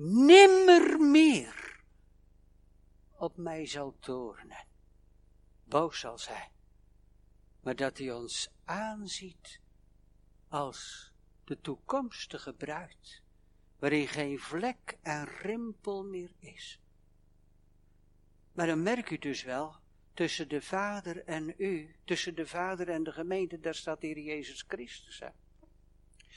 nimmer 0.00 1.00
meer 1.00 1.80
op 3.16 3.36
mij 3.36 3.66
zal 3.66 3.96
toornen, 4.00 4.66
boos 5.64 6.00
zal 6.00 6.18
zijn, 6.18 6.50
maar 7.60 7.76
dat 7.76 7.98
hij 7.98 8.12
ons 8.12 8.50
aanziet 8.64 9.60
als 10.48 11.12
de 11.44 11.60
toekomstige 11.60 12.52
bruid, 12.52 13.22
waarin 13.78 14.08
geen 14.08 14.38
vlek 14.38 14.98
en 15.02 15.24
rimpel 15.24 16.04
meer 16.04 16.30
is. 16.38 16.80
Maar 18.52 18.66
dan 18.66 18.82
merk 18.82 19.10
u 19.10 19.18
dus 19.18 19.42
wel, 19.42 19.76
tussen 20.14 20.48
de 20.48 20.62
Vader 20.62 21.24
en 21.24 21.54
u, 21.56 21.96
tussen 22.04 22.34
de 22.34 22.46
Vader 22.46 22.88
en 22.88 23.02
de 23.02 23.12
gemeente, 23.12 23.60
daar 23.60 23.74
staat 23.74 24.02
hier 24.02 24.18
Jezus 24.18 24.64
Christus. 24.68 25.22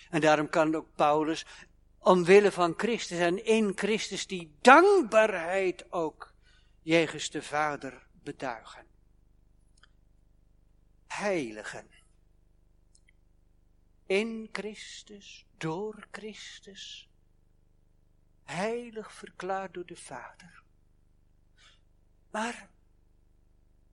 En 0.09 0.21
daarom 0.21 0.49
kan 0.49 0.75
ook 0.75 0.95
Paulus, 0.95 1.45
omwille 2.01 2.51
van 2.51 2.73
Christus 2.77 3.19
en 3.19 3.45
in 3.45 3.71
Christus, 3.75 4.27
die 4.27 4.55
dankbaarheid 4.61 5.91
ook 5.91 6.33
jegens 6.81 7.29
de 7.29 7.41
Vader 7.41 8.07
betuigen. 8.23 8.85
Heiligen. 11.07 11.89
In 14.05 14.49
Christus, 14.51 15.45
door 15.57 16.07
Christus, 16.11 17.09
heilig 18.43 19.13
verklaard 19.13 19.73
door 19.73 19.85
de 19.85 19.95
Vader. 19.95 20.63
Maar 22.31 22.69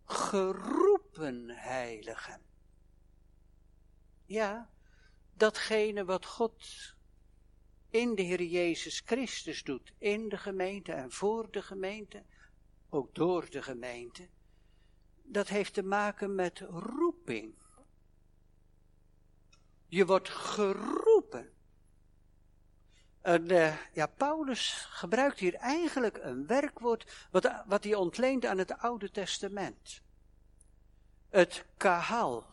geroepen 0.05 1.49
heiligen. 1.49 2.40
Ja, 4.25 4.71
datgene 5.35 6.05
wat 6.05 6.27
God 6.27 6.97
in 7.90 8.14
de 8.14 8.22
Heer 8.22 8.42
Jezus 8.42 9.03
Christus 9.05 9.62
doet, 9.62 9.92
in 9.98 10.29
de 10.29 10.37
gemeente 10.37 10.92
en 10.92 11.12
voor 11.12 11.51
de 11.51 11.62
gemeente, 11.62 12.22
ook 12.88 13.14
door 13.14 13.51
de 13.51 13.62
gemeente, 13.62 14.29
dat 15.22 15.48
heeft 15.48 15.74
te 15.74 15.83
maken 15.83 16.35
met 16.35 16.59
roeping. 16.70 17.55
Je 19.87 20.07
wordt 20.07 20.29
geroepen. 20.29 21.53
En, 23.20 23.53
uh, 23.53 23.77
ja, 23.92 24.07
Paulus 24.07 24.87
gebruikt 24.90 25.38
hier 25.38 25.55
eigenlijk 25.55 26.18
een 26.22 26.46
werkwoord 26.46 27.27
wat, 27.31 27.53
wat 27.66 27.85
hij 27.85 27.94
ontleent 27.94 28.44
aan 28.44 28.59
het 28.59 28.79
Oude 28.79 29.11
Testament. 29.11 30.03
Het 31.29 31.64
kahal. 31.77 32.46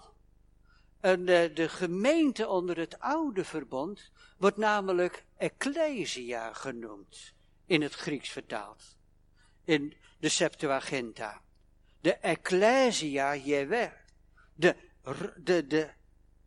En 0.99 1.19
uh, 1.19 1.55
de 1.55 1.69
gemeente 1.69 2.47
onder 2.47 2.77
het 2.77 2.99
oude 2.99 3.45
verbond 3.45 4.11
wordt 4.37 4.57
namelijk 4.57 5.25
ecclesia 5.37 6.53
genoemd, 6.53 7.33
in 7.65 7.81
het 7.81 7.93
Grieks 7.93 8.29
vertaald, 8.29 8.97
in 9.63 9.93
de 10.19 10.29
Septuaginta. 10.29 11.41
De 12.01 12.13
ecclesia 12.13 13.35
Jewe, 13.35 13.93
de, 14.53 14.75
de, 15.37 15.67
de 15.67 15.89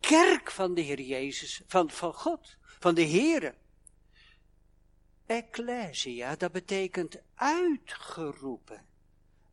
kerk 0.01 0.51
van 0.51 0.75
de 0.75 0.81
Heer 0.81 1.01
Jezus, 1.01 1.63
van, 1.67 1.91
van 1.91 2.15
God, 2.15 2.57
van 2.61 2.95
de 2.95 3.07
Heere. 3.07 3.55
Ecclesia, 5.27 6.37
dat 6.37 6.53
betekent 6.53 7.21
uitgeroepen. 7.35 8.87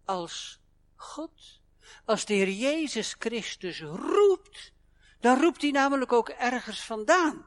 Als 0.06 0.60
God, 0.96 1.62
als 2.06 2.26
de 2.26 2.34
Heer 2.34 2.50
Jezus 2.50 3.16
Christus 3.20 3.82
roept, 3.82 4.74
dan 5.20 5.42
roept 5.42 5.62
hij 5.62 5.72
namelijk 5.72 6.12
ook 6.12 6.30
ergens 6.30 6.86
vandaan. 6.86 7.46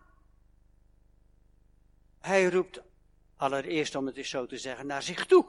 Hij 2.28 2.48
roept 2.48 2.80
allereerst, 3.36 3.94
om 3.94 4.06
het 4.06 4.16
eens 4.16 4.30
zo 4.30 4.46
te 4.46 4.58
zeggen, 4.58 4.86
naar 4.86 5.02
zich 5.02 5.26
toe. 5.26 5.46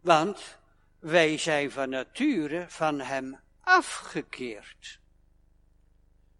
Want 0.00 0.58
wij 0.98 1.38
zijn 1.38 1.70
van 1.70 1.88
nature 1.88 2.64
van 2.68 3.00
hem 3.00 3.40
afgekeerd. 3.60 4.98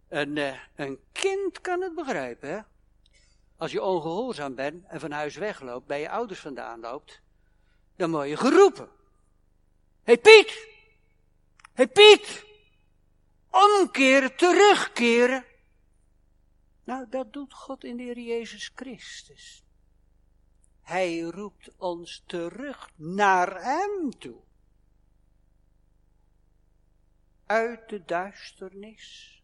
Een, 0.09 0.37
uh, 0.37 0.55
een 0.75 0.99
kind 1.13 1.61
kan 1.61 1.81
het 1.81 1.95
begrijpen, 1.95 2.49
hè? 2.49 2.61
Als 3.57 3.73
je 3.73 3.83
ongehoorzaam 3.83 4.55
bent 4.55 4.85
en 4.87 5.01
van 5.01 5.11
huis 5.11 5.37
wegloopt, 5.37 5.87
bij 5.87 6.01
je 6.01 6.11
ouders 6.11 6.41
vandaan 6.41 6.81
loopt, 6.81 7.21
dan 7.97 8.11
word 8.11 8.29
je 8.29 8.37
geroepen. 8.37 8.89
Hey 10.03 10.19
Piet! 10.19 10.69
Hey 11.73 11.89
Piet! 11.89 12.45
Omkeren, 13.51 14.37
terugkeren. 14.37 15.45
Nou, 16.89 17.09
dat 17.09 17.33
doet 17.33 17.55
God 17.55 17.85
in 17.85 17.97
de 17.97 18.03
Heer 18.03 18.19
Jezus 18.19 18.73
Christus. 18.75 19.65
Hij 20.83 21.21
roept 21.21 21.71
ons 21.77 22.23
terug 22.27 22.91
naar 22.97 23.63
Hem 23.63 24.19
toe. 24.19 24.41
Uit 27.47 27.89
de 27.89 28.05
duisternis 28.05 29.43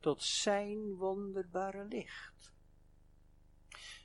tot 0.00 0.22
Zijn 0.22 0.94
wonderbare 0.94 1.84
licht. 1.84 2.52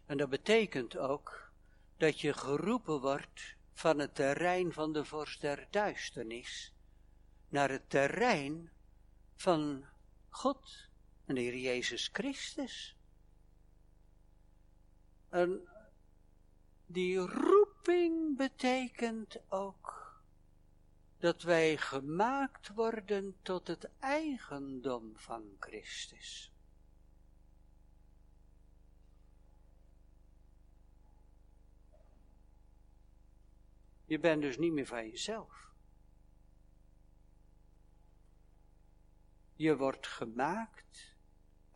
En 0.06 0.18
dat 0.18 0.30
betekent 0.30 0.98
ook 0.98 1.52
dat 1.98 2.20
je 2.22 2.34
geroepen 2.34 3.02
wordt 3.02 3.56
van 3.74 4.00
het 4.00 4.16
terrein 4.16 4.74
van 4.74 4.94
de 4.94 5.06
vorst 5.06 5.42
der 5.42 5.68
duisternis 5.72 6.74
naar 7.50 7.70
het 7.70 7.90
terrein 7.90 8.72
van 9.36 9.86
God 10.30 10.87
en 11.28 11.36
de 11.36 11.42
Heer 11.42 11.58
Jezus 11.58 12.10
Christus. 12.14 12.96
En 15.30 15.68
die 16.86 17.18
roeping 17.18 18.38
betekent 18.38 19.38
ook 19.50 20.22
dat 21.18 21.42
wij 21.42 21.78
gemaakt 21.78 22.74
worden 22.74 23.36
tot 23.42 23.68
het 23.68 23.90
eigendom 24.00 25.14
van 25.16 25.56
Christus. 25.60 26.52
Je 34.06 34.20
bent 34.20 34.42
dus 34.42 34.58
niet 34.58 34.74
meer 34.74 34.86
van 34.86 35.08
jezelf. 35.10 35.72
Je 39.56 39.78
wordt 39.78 40.08
gemaakt 40.08 41.17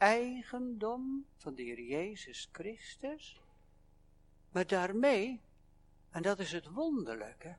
eigendom 0.02 1.26
van 1.38 1.56
de 1.56 1.62
Heer 1.62 1.82
Jezus 1.82 2.50
Christus. 2.52 3.42
Maar 4.52 4.68
daarmee, 4.68 5.42
en 6.10 6.22
dat 6.22 6.40
is 6.40 6.52
het 6.52 6.68
wonderlijke, 6.68 7.58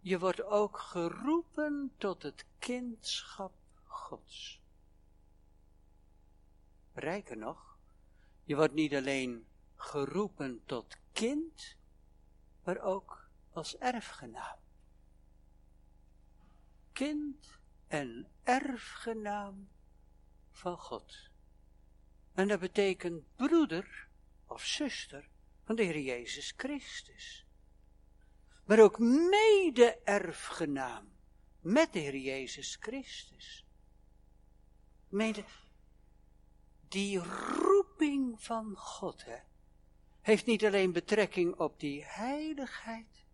je 0.00 0.18
wordt 0.18 0.42
ook 0.42 0.78
geroepen 0.78 1.92
tot 1.96 2.22
het 2.22 2.44
kindschap 2.58 3.52
Gods. 3.84 4.60
Rijker 6.92 7.36
nog, 7.36 7.78
je 8.44 8.56
wordt 8.56 8.74
niet 8.74 8.94
alleen 8.94 9.46
geroepen 9.76 10.62
tot 10.66 10.96
kind, 11.12 11.76
maar 12.64 12.78
ook 12.78 13.28
als 13.52 13.78
erfgenaam. 13.78 14.58
Kind 16.92 17.58
en 17.86 18.28
erfgenaam 18.42 19.68
van 20.50 20.78
God. 20.78 21.32
En 22.34 22.48
dat 22.48 22.60
betekent 22.60 23.22
broeder 23.36 24.06
of 24.46 24.64
zuster 24.64 25.28
van 25.64 25.76
de 25.76 25.82
Heer 25.82 26.00
Jezus 26.00 26.52
Christus. 26.56 27.46
Maar 28.64 28.80
ook 28.80 28.98
mede-erfgenaam 28.98 31.12
met 31.60 31.92
de 31.92 31.98
Heer 31.98 32.16
Jezus 32.16 32.76
Christus. 32.80 33.66
Mede, 35.08 35.44
die 36.88 37.18
roeping 37.18 38.42
van 38.42 38.76
God, 38.76 39.24
hè, 39.24 39.38
heeft 40.20 40.46
niet 40.46 40.64
alleen 40.64 40.92
betrekking 40.92 41.54
op 41.54 41.80
die 41.80 42.04
heiligheid, 42.04 43.24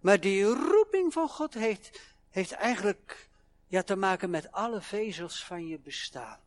maar 0.00 0.20
die 0.20 0.44
roeping 0.44 1.12
van 1.12 1.28
God 1.28 1.54
heeft, 1.54 2.00
heeft 2.30 2.52
eigenlijk 2.52 3.28
ja, 3.66 3.82
te 3.82 3.96
maken 3.96 4.30
met 4.30 4.52
alle 4.52 4.80
vezels 4.80 5.44
van 5.44 5.66
je 5.66 5.78
bestaan. 5.78 6.43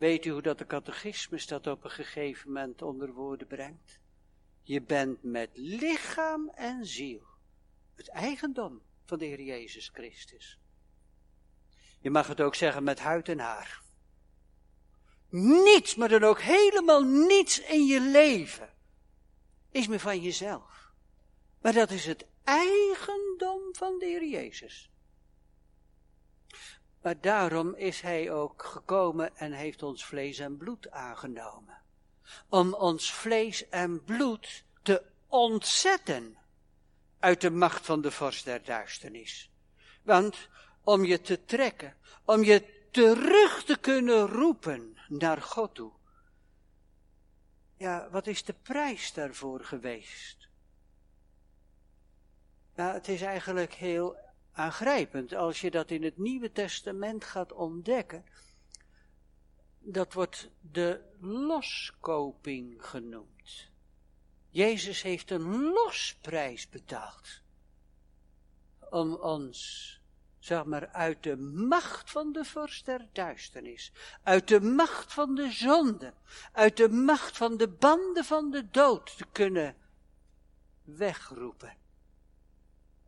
Weet 0.00 0.24
u 0.24 0.30
hoe 0.30 0.42
dat 0.42 0.58
de 0.58 0.66
catechismus 0.66 1.46
dat 1.46 1.66
op 1.66 1.84
een 1.84 1.90
gegeven 1.90 2.52
moment 2.52 2.82
onder 2.82 3.12
woorden 3.12 3.46
brengt? 3.46 4.00
Je 4.62 4.82
bent 4.82 5.22
met 5.22 5.50
lichaam 5.52 6.48
en 6.48 6.86
ziel 6.86 7.22
het 7.94 8.08
eigendom 8.08 8.82
van 9.04 9.18
de 9.18 9.24
Heer 9.24 9.40
Jezus 9.40 9.90
Christus. 9.92 10.58
Je 11.98 12.10
mag 12.10 12.26
het 12.26 12.40
ook 12.40 12.54
zeggen 12.54 12.82
met 12.82 12.98
huid 12.98 13.28
en 13.28 13.38
haar. 13.38 13.82
Niets, 15.28 15.94
maar 15.94 16.08
dan 16.08 16.22
ook 16.22 16.40
helemaal 16.40 17.02
niets 17.02 17.60
in 17.60 17.86
je 17.86 18.00
leven 18.00 18.74
is 19.70 19.86
meer 19.86 20.00
van 20.00 20.20
jezelf. 20.20 20.92
Maar 21.60 21.72
dat 21.72 21.90
is 21.90 22.06
het 22.06 22.26
eigendom 22.44 23.74
van 23.74 23.98
de 23.98 24.06
Heer 24.06 24.24
Jezus. 24.24 24.90
Maar 27.02 27.20
daarom 27.20 27.74
is 27.74 28.00
hij 28.00 28.32
ook 28.32 28.64
gekomen 28.64 29.36
en 29.36 29.52
heeft 29.52 29.82
ons 29.82 30.04
vlees 30.04 30.38
en 30.38 30.56
bloed 30.56 30.90
aangenomen. 30.90 31.78
Om 32.48 32.74
ons 32.74 33.12
vlees 33.12 33.68
en 33.68 34.04
bloed 34.04 34.64
te 34.82 35.02
ontzetten 35.28 36.36
uit 37.18 37.40
de 37.40 37.50
macht 37.50 37.86
van 37.86 38.00
de 38.00 38.10
vorst 38.10 38.44
der 38.44 38.64
duisternis. 38.64 39.50
Want 40.02 40.48
om 40.84 41.04
je 41.04 41.20
te 41.20 41.44
trekken, 41.44 41.96
om 42.24 42.44
je 42.44 42.88
terug 42.90 43.64
te 43.64 43.76
kunnen 43.76 44.26
roepen 44.26 44.96
naar 45.08 45.42
God 45.42 45.74
toe. 45.74 45.92
Ja, 47.76 48.08
wat 48.10 48.26
is 48.26 48.44
de 48.44 48.54
prijs 48.62 49.12
daarvoor 49.12 49.64
geweest? 49.64 50.48
Nou, 52.74 52.92
het 52.94 53.08
is 53.08 53.22
eigenlijk 53.22 53.74
heel 53.74 54.16
aangrijpend 54.52 55.34
als 55.34 55.60
je 55.60 55.70
dat 55.70 55.90
in 55.90 56.02
het 56.02 56.18
Nieuwe 56.18 56.52
Testament 56.52 57.24
gaat 57.24 57.52
ontdekken. 57.52 58.24
Dat 59.78 60.12
wordt 60.12 60.50
de 60.60 61.00
loskoping 61.20 62.86
genoemd. 62.86 63.68
Jezus 64.48 65.02
heeft 65.02 65.30
een 65.30 65.62
losprijs 65.72 66.68
betaald 66.68 67.42
om 68.90 69.14
ons 69.14 69.88
zeg 70.38 70.64
maar, 70.64 70.88
uit 70.88 71.22
de 71.22 71.36
macht 71.36 72.10
van 72.10 72.32
de 72.32 72.44
vorst 72.44 72.84
der 72.84 73.08
duisternis, 73.12 73.92
uit 74.22 74.48
de 74.48 74.60
macht 74.60 75.12
van 75.12 75.34
de 75.34 75.50
zonde, 75.50 76.14
uit 76.52 76.76
de 76.76 76.88
macht 76.88 77.36
van 77.36 77.56
de 77.56 77.68
banden 77.68 78.24
van 78.24 78.50
de 78.50 78.70
dood 78.70 79.16
te 79.16 79.26
kunnen 79.32 79.76
wegroepen 80.84 81.79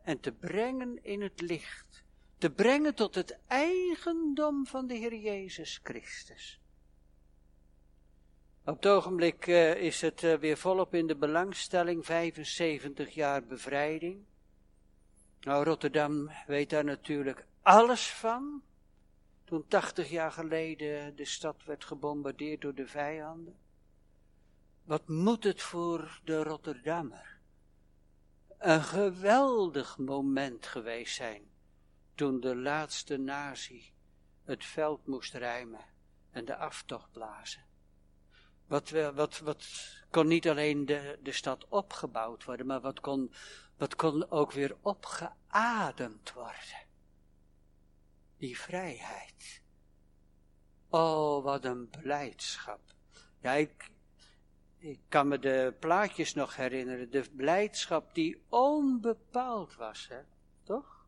en 0.03 0.21
te 0.21 0.33
brengen 0.33 1.05
in 1.05 1.23
het 1.23 1.41
licht, 1.41 2.05
te 2.39 2.51
brengen 2.51 2.95
tot 2.95 3.15
het 3.15 3.39
eigendom 3.47 4.67
van 4.67 4.87
de 4.87 4.95
Heer 4.95 5.15
Jezus 5.15 5.81
Christus. 5.83 6.61
Op 8.65 8.75
het 8.75 8.87
ogenblik 8.87 9.47
uh, 9.47 9.75
is 9.75 10.01
het 10.01 10.23
uh, 10.23 10.35
weer 10.35 10.57
volop 10.57 10.95
in 10.95 11.07
de 11.07 11.17
belangstelling, 11.17 12.05
75 12.05 13.15
jaar 13.15 13.45
bevrijding. 13.45 14.25
Nou, 15.41 15.65
Rotterdam 15.65 16.31
weet 16.47 16.71
daar 16.71 16.85
natuurlijk 16.85 17.45
alles 17.63 18.11
van. 18.11 18.63
Toen 19.45 19.67
80 19.69 20.11
jaar 20.11 20.33
geleden 20.33 21.17
de 21.17 21.25
stad 21.25 21.65
werd 21.65 21.85
gebombardeerd 21.85 22.61
door 22.61 22.75
de 22.75 22.87
vijanden. 22.87 23.57
Wat 24.85 25.09
moet 25.09 25.45
het 25.45 25.63
voor 25.63 26.21
de 26.25 26.43
Rotterdammer? 26.43 27.32
Een 28.63 28.83
geweldig 28.83 29.99
moment 29.99 30.67
geweest 30.67 31.15
zijn 31.15 31.43
toen 32.15 32.41
de 32.41 32.57
laatste 32.57 33.17
nazi 33.17 33.93
het 34.45 34.65
veld 34.65 35.07
moest 35.07 35.35
ruimen 35.35 35.85
en 36.31 36.45
de 36.45 36.57
aftocht 36.57 37.13
blazen. 37.13 37.65
Wat, 38.67 38.91
wat, 38.91 39.39
wat 39.39 39.67
kon 40.11 40.27
niet 40.27 40.49
alleen 40.49 40.87
de, 40.87 41.19
de 41.23 41.33
stad 41.33 41.69
opgebouwd 41.69 42.45
worden, 42.45 42.67
maar 42.67 42.81
wat 42.81 43.01
kon 43.01 43.33
dat 43.77 43.97
kon 43.97 44.31
ook 44.31 44.53
weer 44.53 44.77
opgeademd 44.81 46.33
worden. 46.33 46.87
Die 48.37 48.59
vrijheid. 48.59 49.63
Oh, 50.89 51.45
wat 51.45 51.65
een 51.65 51.89
blijdschap. 51.89 52.81
Ja, 53.41 53.53
ik, 53.53 53.91
ik 54.83 55.01
kan 55.09 55.29
me 55.29 55.39
de 55.39 55.75
plaatjes 55.81 56.35
nog 56.35 56.57
herinneren. 56.57 57.11
De 57.11 57.25
blijdschap 57.37 58.15
die 58.15 58.43
onbepaald 58.49 59.75
was, 59.75 60.09
hè? 60.09 60.21
toch? 60.63 61.07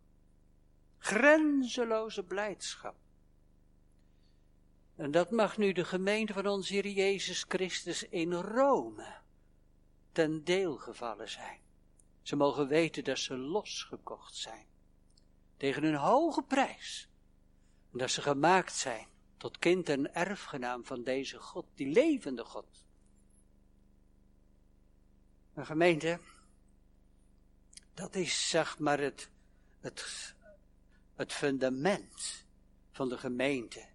Grenzeloze 0.98 2.22
blijdschap. 2.22 2.96
En 4.96 5.10
dat 5.10 5.30
mag 5.30 5.56
nu 5.56 5.72
de 5.72 5.84
gemeente 5.84 6.32
van 6.32 6.46
onze 6.46 6.72
Heer 6.72 6.88
Jezus 6.88 7.44
Christus 7.48 8.08
in 8.08 8.32
Rome 8.32 9.14
ten 10.12 10.44
deel 10.44 10.76
gevallen 10.76 11.28
zijn. 11.28 11.60
Ze 12.22 12.36
mogen 12.36 12.68
weten 12.68 13.04
dat 13.04 13.18
ze 13.18 13.36
losgekocht 13.36 14.34
zijn. 14.34 14.66
Tegen 15.56 15.84
een 15.84 15.94
hoge 15.94 16.42
prijs. 16.42 17.08
En 17.92 17.98
dat 17.98 18.10
ze 18.10 18.22
gemaakt 18.22 18.72
zijn 18.72 19.06
tot 19.36 19.58
kind 19.58 19.88
en 19.88 20.14
erfgenaam 20.14 20.84
van 20.84 21.02
deze 21.04 21.38
God, 21.38 21.66
die 21.74 21.88
levende 21.88 22.44
God. 22.44 22.83
Een 25.54 25.66
gemeente, 25.66 26.20
dat 27.94 28.14
is 28.14 28.48
zeg 28.48 28.78
maar 28.78 28.98
het, 28.98 29.28
het, 29.80 30.34
het 31.14 31.32
fundament 31.32 32.44
van 32.92 33.08
de 33.08 33.18
gemeente. 33.18 33.86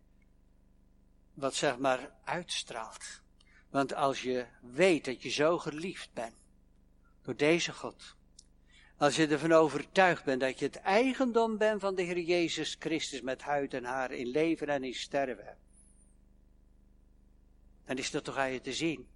Wat 1.33 1.55
zeg 1.55 1.77
maar 1.77 2.11
uitstraalt. 2.23 3.21
Want 3.69 3.93
als 3.93 4.21
je 4.21 4.45
weet 4.61 5.05
dat 5.05 5.21
je 5.21 5.29
zo 5.29 5.57
geliefd 5.57 6.13
bent 6.13 6.35
door 7.21 7.35
deze 7.35 7.73
God, 7.73 8.15
als 8.97 9.15
je 9.15 9.27
ervan 9.27 9.51
overtuigd 9.51 10.23
bent 10.23 10.41
dat 10.41 10.59
je 10.59 10.65
het 10.65 10.75
eigendom 10.75 11.57
bent 11.57 11.81
van 11.81 11.95
de 11.95 12.01
Heer 12.01 12.19
Jezus 12.19 12.75
Christus 12.79 13.21
met 13.21 13.41
huid 13.41 13.73
en 13.73 13.83
haar 13.83 14.11
in 14.11 14.27
leven 14.27 14.67
en 14.67 14.83
in 14.83 14.93
sterven. 14.93 15.57
Dan 17.85 17.97
is 17.97 18.11
dat 18.11 18.23
toch 18.23 18.37
aan 18.37 18.51
je 18.51 18.61
te 18.61 18.73
zien. 18.73 19.07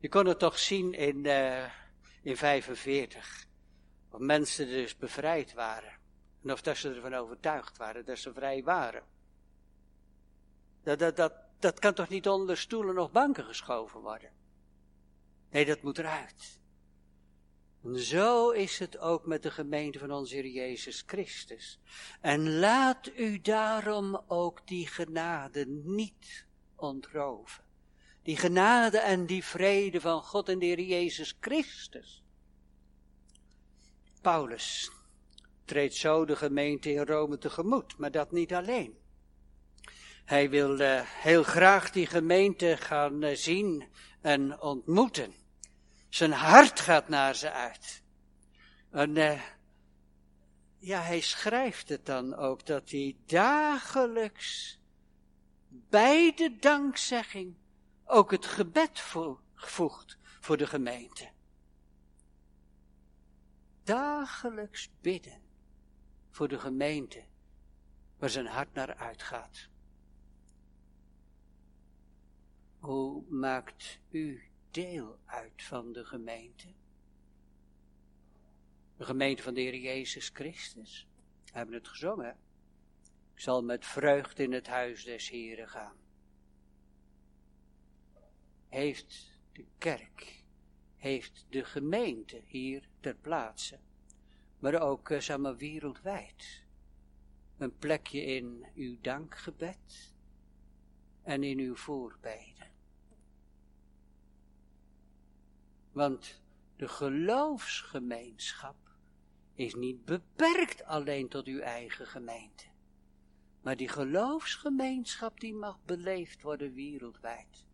Je 0.00 0.08
kon 0.08 0.26
het 0.26 0.38
toch 0.38 0.58
zien 0.58 0.92
in, 0.92 1.24
uh, 1.24 1.64
in 2.22 2.36
45. 2.36 3.46
Of 4.10 4.18
mensen 4.18 4.66
dus 4.66 4.96
bevrijd 4.96 5.52
waren. 5.52 5.98
En 6.42 6.52
of 6.52 6.60
dat 6.60 6.76
ze 6.76 6.94
ervan 6.94 7.14
overtuigd 7.14 7.76
waren 7.76 8.04
dat 8.04 8.18
ze 8.18 8.32
vrij 8.32 8.62
waren. 8.62 9.02
Dat, 10.82 10.98
dat, 10.98 11.16
dat, 11.16 11.32
dat 11.58 11.78
kan 11.78 11.94
toch 11.94 12.08
niet 12.08 12.28
onder 12.28 12.56
stoelen 12.56 12.98
of 12.98 13.10
banken 13.10 13.44
geschoven 13.44 14.00
worden? 14.00 14.30
Nee, 15.50 15.66
dat 15.66 15.82
moet 15.82 15.98
eruit. 15.98 16.60
En 17.84 17.98
zo 17.98 18.50
is 18.50 18.78
het 18.78 18.98
ook 18.98 19.26
met 19.26 19.42
de 19.42 19.50
gemeente 19.50 19.98
van 19.98 20.12
onze 20.12 20.34
Heer 20.34 20.46
Jezus 20.46 21.02
Christus. 21.06 21.80
En 22.20 22.58
laat 22.58 23.10
u 23.16 23.40
daarom 23.40 24.22
ook 24.26 24.66
die 24.66 24.86
genade 24.86 25.66
niet 25.66 26.46
ontroven. 26.76 27.67
Die 28.28 28.36
genade 28.36 28.98
en 28.98 29.26
die 29.26 29.44
vrede 29.44 30.00
van 30.00 30.22
God 30.22 30.48
en 30.48 30.58
de 30.58 30.66
Heer 30.66 30.80
Jezus 30.80 31.36
Christus. 31.40 32.22
Paulus 34.20 34.90
treedt 35.64 35.94
zo 35.94 36.24
de 36.24 36.36
gemeente 36.36 36.92
in 36.92 37.06
Rome 37.06 37.38
tegemoet, 37.38 37.96
maar 37.98 38.10
dat 38.10 38.32
niet 38.32 38.54
alleen. 38.54 38.98
Hij 40.24 40.50
wil 40.50 40.80
uh, 40.80 41.00
heel 41.04 41.42
graag 41.42 41.90
die 41.90 42.06
gemeente 42.06 42.76
gaan 42.76 43.24
uh, 43.24 43.34
zien 43.34 43.88
en 44.20 44.60
ontmoeten. 44.60 45.34
Zijn 46.08 46.32
hart 46.32 46.80
gaat 46.80 47.08
naar 47.08 47.34
ze 47.34 47.50
uit. 47.50 48.02
En 48.90 49.16
uh, 49.16 49.42
ja, 50.78 51.00
hij 51.00 51.20
schrijft 51.20 51.88
het 51.88 52.06
dan 52.06 52.34
ook 52.34 52.66
dat 52.66 52.90
hij 52.90 53.16
dagelijks 53.26 54.78
bij 55.68 56.32
de 56.36 56.56
dankzegging 56.60 57.56
ook 58.08 58.30
het 58.30 58.46
gebed 58.46 59.00
voegt 59.54 60.18
voor 60.40 60.56
de 60.56 60.66
gemeente. 60.66 61.30
Dagelijks 63.82 64.90
bidden 65.00 65.42
voor 66.30 66.48
de 66.48 66.58
gemeente 66.58 67.24
waar 68.18 68.28
zijn 68.28 68.46
hart 68.46 68.74
naar 68.74 68.94
uitgaat. 68.94 69.68
Hoe 72.78 73.24
maakt 73.28 73.98
u 74.10 74.42
deel 74.70 75.18
uit 75.24 75.62
van 75.62 75.92
de 75.92 76.04
gemeente? 76.04 76.74
De 78.96 79.04
gemeente 79.04 79.42
van 79.42 79.54
de 79.54 79.60
Heer 79.60 79.76
Jezus 79.76 80.28
Christus. 80.28 81.08
We 81.44 81.50
hebben 81.52 81.74
het 81.74 81.88
gezongen. 81.88 82.36
Ik 83.34 83.40
zal 83.40 83.62
met 83.62 83.86
vreugde 83.86 84.42
in 84.42 84.52
het 84.52 84.66
huis 84.66 85.04
des 85.04 85.28
Heren 85.28 85.68
gaan. 85.68 86.07
Heeft 88.68 89.32
de 89.52 89.64
kerk, 89.78 90.44
heeft 90.96 91.46
de 91.48 91.64
gemeente 91.64 92.42
hier 92.46 92.88
ter 93.00 93.14
plaatse, 93.14 93.78
maar 94.58 94.80
ook 94.80 95.08
uh, 95.08 95.20
zeg 95.20 95.56
wereldwijd, 95.56 96.64
een 97.58 97.78
plekje 97.78 98.24
in 98.24 98.66
uw 98.74 98.96
dankgebed 99.00 100.14
en 101.22 101.42
in 101.42 101.58
uw 101.58 101.76
voorbeden. 101.76 102.70
Want 105.92 106.42
de 106.76 106.88
geloofsgemeenschap 106.88 108.76
is 109.54 109.74
niet 109.74 110.04
beperkt 110.04 110.84
alleen 110.84 111.28
tot 111.28 111.46
uw 111.46 111.60
eigen 111.60 112.06
gemeente. 112.06 112.64
Maar 113.62 113.76
die 113.76 113.88
geloofsgemeenschap 113.88 115.40
die 115.40 115.54
mag 115.54 115.78
beleefd 115.84 116.42
worden 116.42 116.74
wereldwijd. 116.74 117.66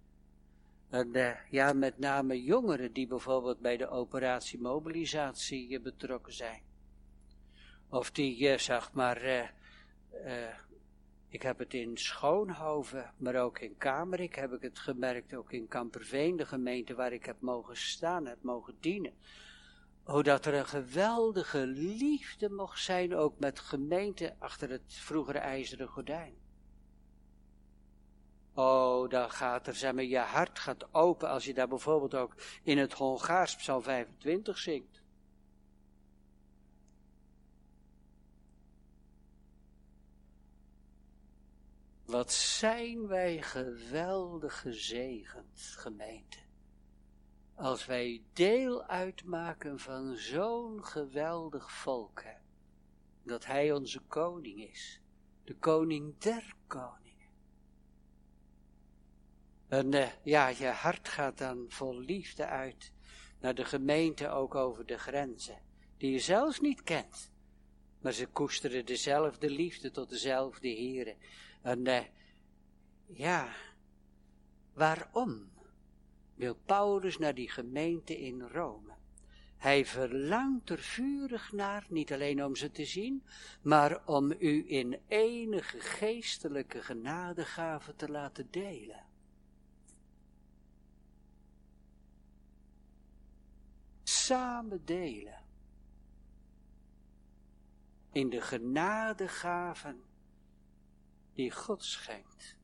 En 0.95 1.17
uh, 1.17 1.31
ja, 1.51 1.73
met 1.73 1.99
name 1.99 2.43
jongeren 2.43 2.93
die 2.93 3.07
bijvoorbeeld 3.07 3.61
bij 3.61 3.77
de 3.77 3.89
operatie 3.89 4.61
mobilisatie 4.61 5.71
uh, 5.71 5.83
betrokken 5.83 6.33
zijn. 6.33 6.63
Of 7.89 8.11
die, 8.11 8.39
uh, 8.39 8.59
zeg 8.59 8.93
maar, 8.93 9.53
ik 11.29 11.43
heb 11.43 11.59
het 11.59 11.75
in 11.75 11.97
Schoonhoven, 11.97 13.13
maar 13.17 13.35
ook 13.35 13.59
in 13.59 13.77
Kamerik 13.77 14.35
heb 14.35 14.53
ik 14.53 14.63
het 14.63 14.79
gemerkt, 14.79 15.35
ook 15.35 15.53
in 15.53 15.69
Kamperveen, 15.69 16.37
de 16.37 16.47
gemeente 16.47 16.95
waar 16.95 17.13
ik 17.13 17.25
heb 17.25 17.41
mogen 17.41 17.77
staan, 17.77 18.27
heb 18.27 18.43
mogen 18.43 18.77
dienen. 18.81 19.15
Hoe 20.03 20.23
dat 20.23 20.47
er 20.47 20.55
een 20.55 20.67
geweldige 20.67 21.67
liefde 21.67 22.51
mocht 22.51 22.81
zijn, 22.81 23.15
ook 23.15 23.39
met 23.39 23.59
gemeente 23.59 24.35
achter 24.39 24.71
het 24.71 24.95
vroegere 24.95 25.39
ijzeren 25.39 25.89
gordijn. 25.89 26.44
Oh, 28.55 29.09
dan 29.09 29.31
gaat 29.31 29.67
er, 29.67 29.75
zeg 29.75 29.93
maar, 29.93 30.05
je 30.05 30.19
hart 30.19 30.59
gaat 30.59 30.95
open 30.95 31.29
als 31.29 31.45
je 31.45 31.55
daar 31.55 31.69
bijvoorbeeld 31.69 32.15
ook 32.15 32.35
in 32.63 32.79
het 32.79 32.93
Hongaars 32.93 33.57
Psalm 33.57 33.83
25 33.83 34.59
zingt. 34.59 35.03
Wat 42.05 42.33
zijn 42.33 43.07
wij 43.07 43.43
geweldig 43.43 44.61
gezegend, 44.61 45.61
gemeente. 45.77 46.39
Als 47.55 47.87
wij 47.87 48.23
deel 48.33 48.85
uitmaken 48.85 49.79
van 49.79 50.17
zo'n 50.17 50.85
geweldig 50.85 51.73
volk, 51.73 52.23
dat 53.23 53.45
Hij 53.47 53.73
onze 53.73 54.01
koning 54.01 54.61
is, 54.61 55.01
de 55.45 55.57
koning 55.57 56.19
der 56.19 56.55
koningen. 56.67 57.04
En 59.75 59.95
uh, 59.95 60.07
ja, 60.23 60.49
je 60.49 60.67
hart 60.67 61.09
gaat 61.09 61.39
dan 61.39 61.65
vol 61.69 62.01
liefde 62.01 62.47
uit 62.47 62.93
naar 63.41 63.55
de 63.55 63.65
gemeente 63.65 64.29
ook 64.29 64.55
over 64.55 64.87
de 64.87 64.99
grenzen, 64.99 65.59
die 65.97 66.13
je 66.13 66.19
zelfs 66.19 66.61
niet 66.61 66.83
kent. 66.83 67.31
Maar 68.01 68.13
ze 68.13 68.27
koesteren 68.27 68.87
dezelfde 68.87 69.51
liefde 69.51 69.91
tot 69.91 70.09
dezelfde 70.09 70.69
heren. 70.69 71.17
En 71.63 71.89
uh, 71.89 72.01
ja, 73.07 73.49
waarom 74.73 75.53
wil 76.35 76.57
Paulus 76.67 77.19
naar 77.19 77.35
die 77.35 77.51
gemeente 77.51 78.19
in 78.19 78.43
Rome? 78.43 78.93
Hij 79.57 79.85
verlangt 79.85 80.71
er 80.71 80.79
vurig 80.79 81.53
naar, 81.53 81.87
niet 81.89 82.13
alleen 82.13 82.45
om 82.45 82.57
ze 82.57 82.71
te 82.71 82.85
zien, 82.85 83.23
maar 83.63 84.07
om 84.07 84.33
u 84.39 84.65
in 84.67 85.01
enige 85.09 85.81
geestelijke 85.81 86.83
genadegave 86.83 87.95
te 87.97 88.09
laten 88.09 88.49
delen. 88.51 89.13
Samen 94.25 94.85
delen. 94.85 95.43
In 98.13 98.31
de 98.31 98.41
genadegaven 98.41 100.03
die 101.33 101.51
God 101.51 101.85
schenkt. 101.85 102.57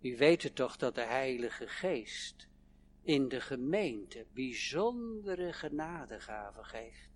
U 0.00 0.16
weet 0.16 0.42
het 0.42 0.54
toch 0.54 0.76
dat 0.76 0.94
de 0.94 1.04
Heilige 1.04 1.68
Geest 1.68 2.48
in 3.02 3.28
de 3.28 3.40
gemeente 3.40 4.26
bijzondere 4.32 5.52
genadegaven 5.52 6.64
geeft. 6.64 7.10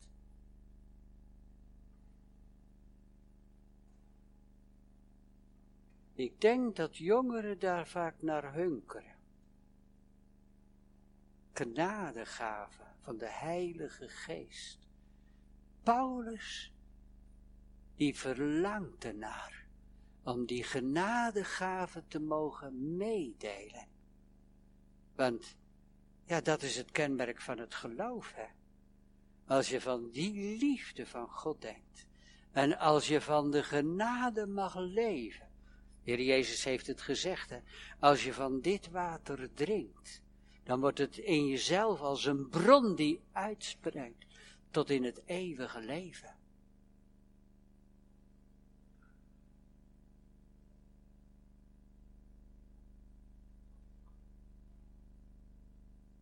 Ik 6.14 6.40
denk 6.40 6.76
dat 6.76 6.96
jongeren 6.96 7.58
daar 7.58 7.86
vaak 7.86 8.22
naar 8.22 8.54
hunkeren. 8.54 9.17
Genadegaven 11.58 12.86
van 13.00 13.18
de 13.18 13.28
Heilige 13.28 14.08
Geest. 14.08 14.78
Paulus, 15.82 16.72
die 17.96 18.16
verlangt 18.16 19.04
ernaar 19.04 19.66
om 20.22 20.46
die 20.46 20.62
genadegaven 20.62 22.08
te 22.08 22.20
mogen 22.20 22.96
meedelen. 22.96 23.86
Want, 25.14 25.56
ja, 26.24 26.40
dat 26.40 26.62
is 26.62 26.76
het 26.76 26.90
kenmerk 26.90 27.40
van 27.40 27.58
het 27.58 27.74
geloof, 27.74 28.32
hè. 28.34 28.46
Als 29.46 29.68
je 29.68 29.80
van 29.80 30.10
die 30.10 30.58
liefde 30.58 31.06
van 31.06 31.28
God 31.28 31.60
denkt, 31.60 32.06
en 32.52 32.78
als 32.78 33.08
je 33.08 33.20
van 33.20 33.50
de 33.50 33.62
genade 33.62 34.46
mag 34.46 34.76
leven, 34.76 35.48
Heer 36.02 36.20
Jezus 36.20 36.64
heeft 36.64 36.86
het 36.86 37.00
gezegd, 37.00 37.50
hè, 37.50 37.58
als 38.00 38.24
je 38.24 38.32
van 38.32 38.60
dit 38.60 38.90
water 38.90 39.54
drinkt, 39.54 40.26
dan 40.68 40.80
wordt 40.80 40.98
het 40.98 41.16
in 41.16 41.46
jezelf 41.46 42.00
als 42.00 42.24
een 42.24 42.48
bron 42.48 42.94
die 42.94 43.20
uitspringt 43.32 44.26
tot 44.70 44.90
in 44.90 45.04
het 45.04 45.22
eeuwige 45.24 45.80
leven. 45.80 46.36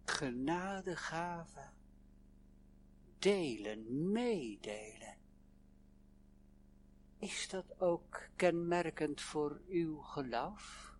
genadegave 0.04 1.68
delen, 3.18 4.10
meedelen. 4.12 5.16
Is 7.18 7.48
dat 7.48 7.80
ook 7.80 8.28
kenmerkend 8.36 9.20
voor 9.20 9.60
uw 9.68 9.96
geloof? 10.00 10.95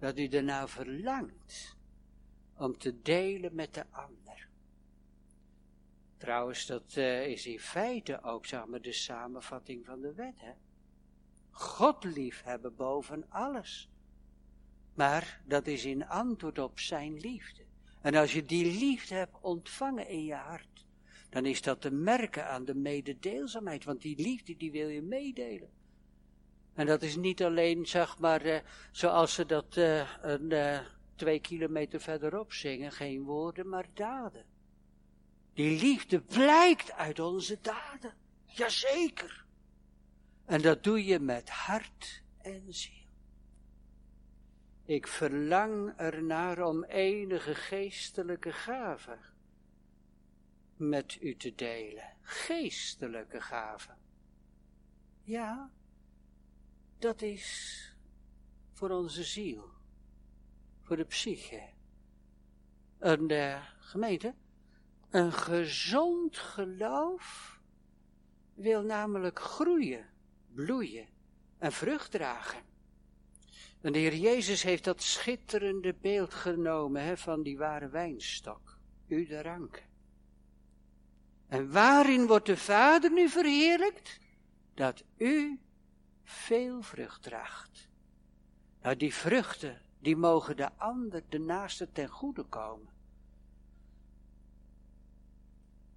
Dat 0.00 0.18
u 0.18 0.28
daarna 0.28 0.68
verlangt 0.68 1.76
om 2.56 2.78
te 2.78 3.02
delen 3.02 3.54
met 3.54 3.74
de 3.74 3.84
ander. 3.90 4.48
Trouwens, 6.16 6.66
dat 6.66 6.96
uh, 6.96 7.26
is 7.26 7.46
in 7.46 7.60
feite 7.60 8.22
ook, 8.22 8.46
zeg 8.46 8.66
maar, 8.66 8.80
de 8.80 8.92
samenvatting 8.92 9.86
van 9.86 10.00
de 10.00 10.14
wet, 10.14 10.40
hè. 10.40 10.52
God 11.50 12.04
liefhebben 12.04 12.74
boven 12.76 13.24
alles. 13.28 13.90
Maar 14.94 15.40
dat 15.46 15.66
is 15.66 15.84
in 15.84 16.06
antwoord 16.06 16.58
op 16.58 16.78
zijn 16.78 17.16
liefde. 17.16 17.62
En 18.00 18.14
als 18.14 18.32
je 18.32 18.44
die 18.44 18.78
liefde 18.78 19.14
hebt 19.14 19.36
ontvangen 19.40 20.08
in 20.08 20.24
je 20.24 20.34
hart, 20.34 20.86
dan 21.30 21.46
is 21.46 21.62
dat 21.62 21.80
te 21.80 21.90
merken 21.90 22.46
aan 22.46 22.64
de 22.64 22.74
mededeelzaamheid, 22.74 23.84
want 23.84 24.02
die 24.02 24.22
liefde 24.22 24.56
die 24.56 24.70
wil 24.70 24.88
je 24.88 25.02
meedelen. 25.02 25.70
En 26.74 26.86
dat 26.86 27.02
is 27.02 27.16
niet 27.16 27.42
alleen, 27.42 27.86
zeg 27.86 28.18
maar, 28.18 28.46
uh, 28.46 28.58
zoals 28.92 29.34
ze 29.34 29.46
dat 29.46 29.76
uh, 29.76 30.22
een, 30.22 30.50
uh, 30.50 30.78
twee 31.14 31.40
kilometer 31.40 32.00
verderop 32.00 32.52
zingen, 32.52 32.92
geen 32.92 33.22
woorden, 33.22 33.68
maar 33.68 33.86
daden. 33.94 34.44
Die 35.52 35.80
liefde 35.80 36.20
blijkt 36.20 36.92
uit 36.92 37.18
onze 37.18 37.58
daden, 37.60 38.14
jazeker. 38.44 39.44
En 40.44 40.62
dat 40.62 40.84
doe 40.84 41.04
je 41.04 41.18
met 41.18 41.50
hart 41.50 42.22
en 42.42 42.64
ziel. 42.68 43.08
ik 44.84 45.06
verlang 45.06 45.92
ernaar 45.96 46.62
om 46.66 46.84
enige 46.84 47.54
geestelijke 47.54 48.52
gave 48.52 49.18
met 50.76 51.18
u 51.20 51.36
te 51.36 51.54
delen. 51.54 52.16
Geestelijke 52.22 53.40
gave. 53.40 53.94
Ja, 55.22 55.70
dat 57.00 57.22
is 57.22 57.76
voor 58.72 58.90
onze 58.90 59.24
ziel, 59.24 59.70
voor 60.82 60.96
de 60.96 61.04
psyche. 61.04 61.68
Een 62.98 63.26
de 63.26 63.58
gemeente, 63.78 64.34
een 65.10 65.32
gezond 65.32 66.36
geloof 66.36 67.58
wil 68.54 68.82
namelijk 68.82 69.38
groeien, 69.38 70.08
bloeien 70.54 71.08
en 71.58 71.72
vrucht 71.72 72.10
dragen. 72.10 72.62
En 73.80 73.92
de 73.92 73.98
Heer 73.98 74.16
Jezus 74.16 74.62
heeft 74.62 74.84
dat 74.84 75.02
schitterende 75.02 75.94
beeld 75.94 76.34
genomen 76.34 77.18
van 77.18 77.42
die 77.42 77.58
ware 77.58 77.88
wijnstok, 77.88 78.78
u 79.06 79.26
de 79.26 79.42
ranken. 79.42 79.88
En 81.48 81.72
waarin 81.72 82.26
wordt 82.26 82.46
de 82.46 82.56
Vader 82.56 83.12
nu 83.12 83.28
verheerlijkt? 83.28 84.18
Dat 84.74 85.04
u 85.16 85.60
veel 86.30 86.82
vrucht 86.82 87.22
draagt. 87.22 87.88
Nou, 88.82 88.96
die 88.96 89.14
vruchten, 89.14 89.82
die 89.98 90.16
mogen 90.16 90.56
de 90.56 90.72
ander, 90.76 91.22
de 91.28 91.38
naaste 91.38 91.92
ten 91.92 92.08
goede 92.08 92.42
komen. 92.42 92.88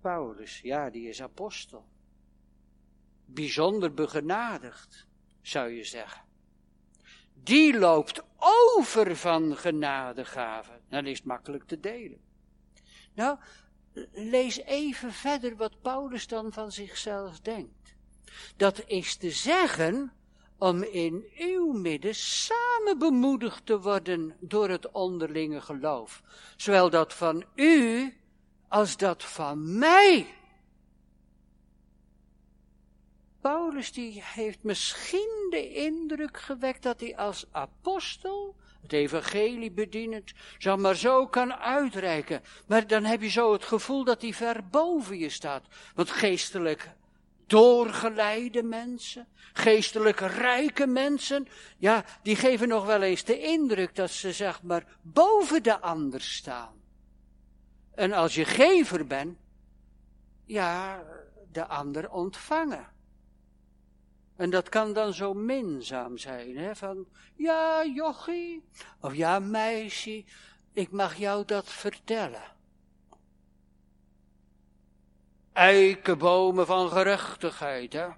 Paulus, 0.02 0.60
ja, 0.60 0.90
die 0.90 1.08
is 1.10 1.22
apostel. 1.22 1.86
Bijzonder 3.26 3.94
begenadigd, 3.94 5.08
zou 5.42 5.70
je 5.70 5.84
zeggen. 5.84 6.22
Die 7.34 7.78
loopt 7.78 8.24
over 8.38 9.16
van 9.16 9.58
genadegaven. 9.58 10.82
Dan 10.90 11.06
is 11.06 11.18
het 11.18 11.28
makkelijk 11.28 11.64
te 11.64 11.80
delen. 11.80 12.22
Nou, 13.14 13.38
lees 14.12 14.58
even 14.58 15.12
verder 15.12 15.56
wat 15.56 15.82
Paulus 15.82 16.28
dan 16.28 16.54
van 16.54 16.72
zichzelf 16.72 17.40
denkt. 17.40 17.96
Dat 18.56 18.84
is 18.86 19.16
te 19.16 19.32
zeggen, 19.32 20.12
om 20.64 20.84
in 20.84 21.26
uw 21.38 21.72
midden 21.72 22.16
samen 22.16 22.98
bemoedigd 22.98 23.66
te 23.66 23.80
worden 23.80 24.36
door 24.40 24.70
het 24.70 24.92
onderlinge 24.92 25.62
geloof. 25.62 26.22
Zowel 26.58 26.90
dat 26.90 27.14
van 27.14 27.46
u 27.56 28.14
als 28.68 28.98
dat 28.98 29.24
van 29.24 29.78
mij. 29.78 30.28
Paulus 33.42 33.92
die 33.92 34.22
heeft 34.24 34.64
misschien 34.64 35.48
de 35.50 35.74
indruk 35.74 36.38
gewekt 36.38 36.84
dat 36.84 37.00
hij 37.00 37.18
als 37.18 37.46
apostel 37.52 38.56
het 38.82 38.94
evangelie 38.94 39.72
bedienend, 39.72 40.34
zal 40.58 40.78
maar 40.78 40.96
zo 40.96 41.28
kan 41.28 41.54
uitreiken. 41.54 42.42
Maar 42.68 42.88
dan 42.88 43.04
heb 43.04 43.22
je 43.22 43.30
zo 43.30 43.54
het 43.54 43.64
gevoel 43.64 44.04
dat 44.04 44.22
hij 44.22 44.34
ver 44.34 44.68
boven 44.68 45.18
je 45.18 45.30
staat. 45.30 45.64
Want 45.96 46.10
geestelijk 46.10 46.90
doorgeleide 47.54 48.64
mensen, 48.64 49.28
geestelijk 49.54 50.20
rijke 50.20 50.88
mensen, 50.88 51.48
ja, 51.78 52.06
die 52.22 52.36
geven 52.36 52.68
nog 52.68 52.86
wel 52.86 53.02
eens 53.02 53.24
de 53.24 53.40
indruk 53.40 53.96
dat 53.96 54.10
ze 54.10 54.32
zeg 54.32 54.64
maar 54.64 54.98
boven 55.02 55.64
de 55.64 55.80
ander 55.80 56.22
staan. 56.22 56.82
En 57.96 58.12
als 58.12 58.36
je 58.36 58.46
gever 58.46 59.08
bent, 59.08 59.38
ja, 60.46 61.04
de 61.52 61.68
ander 61.68 62.10
ontvangen. 62.10 62.88
En 64.36 64.50
dat 64.50 64.70
kan 64.70 64.94
dan 64.94 65.14
zo 65.14 65.34
minzaam 65.34 66.18
zijn, 66.18 66.58
hè, 66.58 66.76
van, 66.76 67.08
ja, 67.36 67.86
jochie, 67.86 68.64
of 69.00 69.16
ja, 69.16 69.40
meisje, 69.40 70.24
ik 70.74 70.92
mag 70.92 71.16
jou 71.16 71.46
dat 71.46 71.70
vertellen. 71.70 72.53
Eikenbomen 75.54 76.66
van 76.66 76.90
gerechtigheid, 76.90 77.94
hè. 77.94 78.10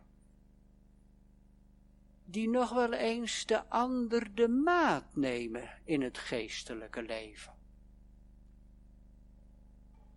Die 2.26 2.50
nog 2.50 2.70
wel 2.70 2.94
eens 2.94 3.46
de 3.46 3.70
ander 3.70 4.36
de 4.36 4.48
maat 4.48 5.16
nemen 5.16 5.82
in 5.84 6.02
het 6.02 6.18
geestelijke 6.18 7.02
leven. 7.02 7.54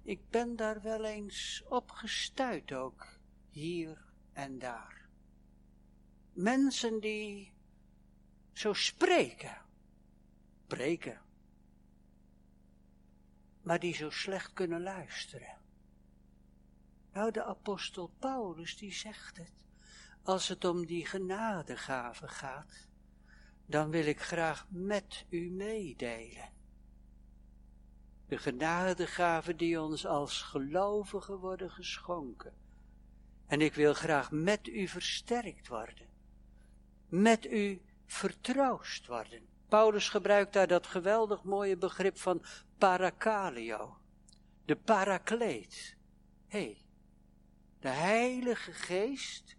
Ik 0.02 0.30
ben 0.30 0.56
daar 0.56 0.82
wel 0.82 1.04
eens 1.04 1.64
op 1.68 1.90
ook, 2.72 3.06
hier 3.50 4.04
en 4.32 4.58
daar. 4.58 5.08
Mensen 6.32 7.00
die 7.00 7.52
zo 8.52 8.72
spreken, 8.72 9.56
preken, 10.66 11.20
maar 13.62 13.80
die 13.80 13.94
zo 13.94 14.10
slecht 14.10 14.52
kunnen 14.52 14.82
luisteren. 14.82 15.66
Nou, 17.18 17.30
de 17.30 17.44
apostel 17.44 18.10
Paulus 18.18 18.76
die 18.76 18.92
zegt 18.92 19.36
het. 19.36 19.52
Als 20.22 20.48
het 20.48 20.64
om 20.64 20.86
die 20.86 21.06
genadegave 21.06 22.28
gaat, 22.28 22.88
dan 23.66 23.90
wil 23.90 24.06
ik 24.06 24.20
graag 24.20 24.66
met 24.68 25.24
u 25.28 25.50
meedelen. 25.50 26.52
De 28.28 28.38
genadegaven 28.38 29.56
die 29.56 29.80
ons 29.80 30.06
als 30.06 30.42
gelovigen 30.42 31.38
worden 31.38 31.70
geschonken. 31.70 32.52
En 33.46 33.60
ik 33.60 33.74
wil 33.74 33.94
graag 33.94 34.30
met 34.30 34.66
u 34.66 34.88
versterkt 34.88 35.68
worden. 35.68 36.08
Met 37.08 37.46
u 37.46 37.82
vertroost 38.06 39.06
worden. 39.06 39.46
Paulus 39.68 40.08
gebruikt 40.08 40.52
daar 40.52 40.68
dat 40.68 40.86
geweldig 40.86 41.42
mooie 41.42 41.76
begrip 41.76 42.18
van 42.18 42.44
parakalio. 42.78 43.98
De 44.64 44.76
parakleet. 44.76 45.96
Hé, 46.46 46.58
hey, 46.58 46.86
de 47.80 47.88
Heilige 47.88 48.72
Geest, 48.72 49.56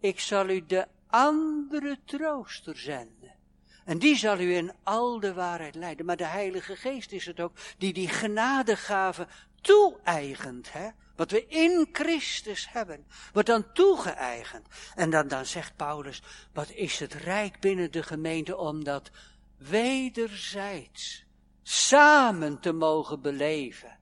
ik 0.00 0.20
zal 0.20 0.48
u 0.48 0.66
de 0.66 0.86
andere 1.06 1.98
trooster 2.04 2.78
zenden. 2.78 3.36
En 3.84 3.98
die 3.98 4.16
zal 4.16 4.38
u 4.40 4.54
in 4.54 4.72
al 4.82 5.20
de 5.20 5.34
waarheid 5.34 5.74
leiden. 5.74 6.06
Maar 6.06 6.16
de 6.16 6.26
Heilige 6.26 6.76
Geest 6.76 7.12
is 7.12 7.26
het 7.26 7.40
ook 7.40 7.52
die 7.78 7.92
die 7.92 8.08
genadegave 8.08 9.26
toe-eigent. 9.60 10.72
Hè? 10.72 10.88
Wat 11.16 11.30
we 11.30 11.46
in 11.46 11.88
Christus 11.92 12.68
hebben, 12.70 13.06
wordt 13.32 13.48
dan 13.48 13.72
toegeëigend. 13.72 14.66
En 14.94 15.10
dan, 15.10 15.28
dan 15.28 15.46
zegt 15.46 15.76
Paulus, 15.76 16.22
wat 16.52 16.70
is 16.70 16.98
het 16.98 17.14
rijk 17.14 17.60
binnen 17.60 17.90
de 17.90 18.02
gemeente 18.02 18.56
om 18.56 18.84
dat 18.84 19.10
wederzijds 19.56 21.24
samen 21.62 22.60
te 22.60 22.72
mogen 22.72 23.20
beleven 23.20 23.97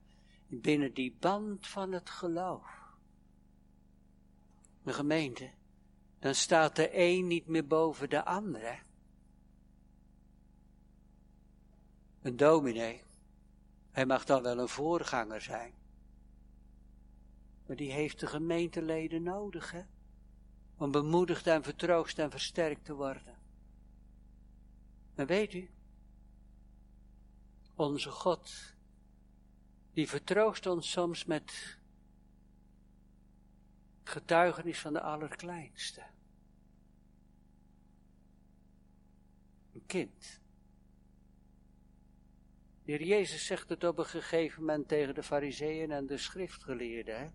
binnen 0.47 0.93
die 0.93 1.15
band 1.19 1.67
van 1.67 1.91
het 1.91 2.09
geloof. 2.09 2.95
De 4.83 4.93
gemeente, 4.93 5.51
dan 6.19 6.35
staat 6.35 6.75
de 6.75 6.89
een 6.91 7.27
niet 7.27 7.47
meer 7.47 7.67
boven 7.67 8.09
de 8.09 8.25
andere. 8.25 8.79
Een 12.21 12.37
dominee, 12.37 13.03
hij 13.91 14.05
mag 14.05 14.25
dan 14.25 14.41
wel 14.41 14.59
een 14.59 14.67
voorganger 14.67 15.41
zijn. 15.41 15.73
Maar 17.65 17.75
die 17.75 17.91
heeft 17.91 18.19
de 18.19 18.27
gemeenteleden 18.27 19.23
nodig, 19.23 19.71
hè? 19.71 19.83
Om 20.77 20.91
bemoedigd 20.91 21.47
en 21.47 21.63
vertroost 21.63 22.19
en 22.19 22.31
versterkt 22.31 22.85
te 22.85 22.93
worden. 22.93 23.37
Maar 25.15 25.25
weet 25.25 25.53
u, 25.53 25.69
onze 27.75 28.11
God 28.11 28.75
die 29.97 30.05
vertroost 30.05 30.67
ons 30.69 30.91
soms 30.91 31.25
met 31.25 31.53
getuigenis 34.03 34.79
van 34.79 34.93
de 34.93 35.01
allerkleinste. 35.01 36.03
Een 39.73 39.85
kind. 39.85 40.41
De 42.83 42.91
heer 42.91 43.03
Jezus 43.03 43.45
zegt 43.45 43.69
het 43.69 43.83
op 43.83 43.97
een 43.97 44.05
gegeven 44.05 44.59
moment 44.59 44.87
tegen 44.87 45.15
de 45.15 45.23
fariseeën 45.23 45.91
en 45.91 46.05
de 46.05 46.17
schriftgeleerden, 46.17 47.33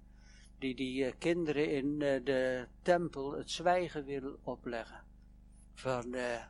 die 0.59 0.75
die 0.75 1.05
uh, 1.05 1.13
kinderen 1.19 1.71
in 1.71 1.87
uh, 1.87 2.25
de 2.25 2.69
tempel 2.83 3.33
het 3.33 3.51
zwijgen 3.51 4.05
willen 4.05 4.47
opleggen. 4.47 5.05
Van, 5.75 6.15
uh, 6.15 6.45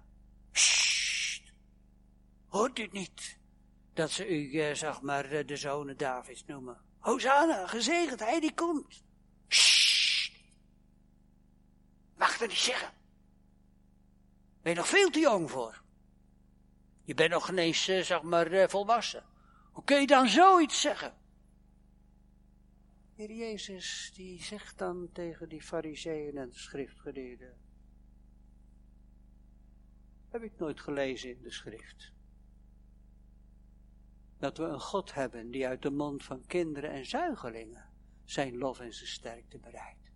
hoort 2.47 2.79
u 2.79 2.89
niet? 2.91 3.41
Dat 3.93 4.11
ze 4.11 4.29
u, 4.29 4.51
uh, 4.53 4.75
zeg 4.75 5.01
maar, 5.01 5.33
uh, 5.33 5.47
de 5.47 5.57
zonen 5.57 5.97
Davids 5.97 6.45
noemen. 6.45 6.81
Hosanna, 6.99 7.67
gezegend, 7.67 8.21
hij 8.21 8.41
die 8.41 8.55
komt. 8.55 9.05
Sst. 9.49 10.33
Mag 12.17 12.39
dat 12.39 12.49
niet 12.49 12.59
zeggen. 12.59 12.93
Ben 14.63 14.73
je 14.73 14.79
nog 14.79 14.89
veel 14.89 15.11
te 15.11 15.21
jong 15.21 15.51
voor. 15.51 15.83
Je 17.05 17.15
bent 17.15 17.31
nog 17.31 17.51
ineens, 17.51 17.89
uh, 17.89 18.03
zeg 18.03 18.23
maar, 18.23 18.71
volwassen. 18.71 19.25
Hoe 19.73 19.85
kun 19.85 20.01
je 20.01 20.07
dan 20.07 20.29
zoiets 20.29 20.81
zeggen? 20.81 21.15
Heer 23.15 23.33
Jezus, 23.33 24.13
die 24.15 24.43
zegt 24.43 24.79
dan 24.79 25.09
tegen 25.13 25.49
die 25.49 25.63
fariseeën 25.63 26.37
en 26.37 26.49
de 26.49 26.59
schriftgeleerden. 26.59 27.57
Heb 30.29 30.43
het 30.43 30.59
nooit 30.59 30.81
gelezen 30.81 31.31
in 31.31 31.43
de 31.43 31.51
schrift? 31.51 32.13
Dat 34.43 34.57
we 34.57 34.65
een 34.65 34.81
God 34.81 35.15
hebben 35.15 35.51
die 35.51 35.67
uit 35.67 35.83
de 35.83 35.91
mond 35.91 36.25
van 36.25 36.47
kinderen 36.47 36.91
en 36.91 37.07
zuigelingen 37.07 37.91
zijn 38.25 38.57
lof 38.57 38.81
en 38.81 38.93
zijn 38.93 39.09
sterkte 39.09 39.59
bereidt. 39.59 40.11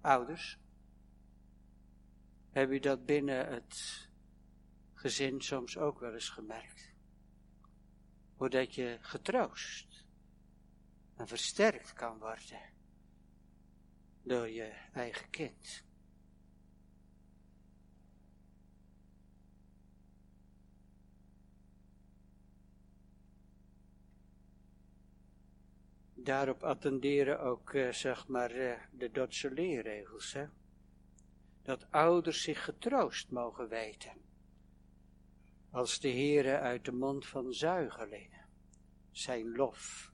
Ouders, 0.00 0.58
heb 2.50 2.70
je 2.70 2.80
dat 2.80 3.04
binnen 3.04 3.46
het 3.52 4.08
gezin 4.92 5.40
soms 5.40 5.78
ook 5.78 6.00
wel 6.00 6.12
eens 6.12 6.28
gemerkt? 6.28 6.92
Hoe 8.36 8.48
dat 8.48 8.74
je 8.74 8.98
getroost 9.00 10.04
en 11.16 11.28
versterkt 11.28 11.92
kan 11.92 12.18
worden 12.18 12.72
door 14.22 14.48
je 14.48 14.72
eigen 14.92 15.30
kind. 15.30 15.83
Daarop 26.24 26.62
attenderen 26.62 27.40
ook, 27.40 27.74
eh, 27.74 27.92
zeg 27.92 28.28
maar, 28.28 28.50
eh, 28.50 28.80
de 28.90 29.10
Dotse 29.10 29.50
leerregels, 29.50 30.32
hè. 30.32 30.46
Dat 31.62 31.90
ouders 31.90 32.42
zich 32.42 32.64
getroost 32.64 33.30
mogen 33.30 33.68
weten. 33.68 34.12
Als 35.70 36.00
de 36.00 36.08
Heere 36.08 36.58
uit 36.58 36.84
de 36.84 36.92
mond 36.92 37.26
van 37.26 37.52
zuigelingen 37.52 38.46
zijn 39.10 39.56
lof 39.56 40.12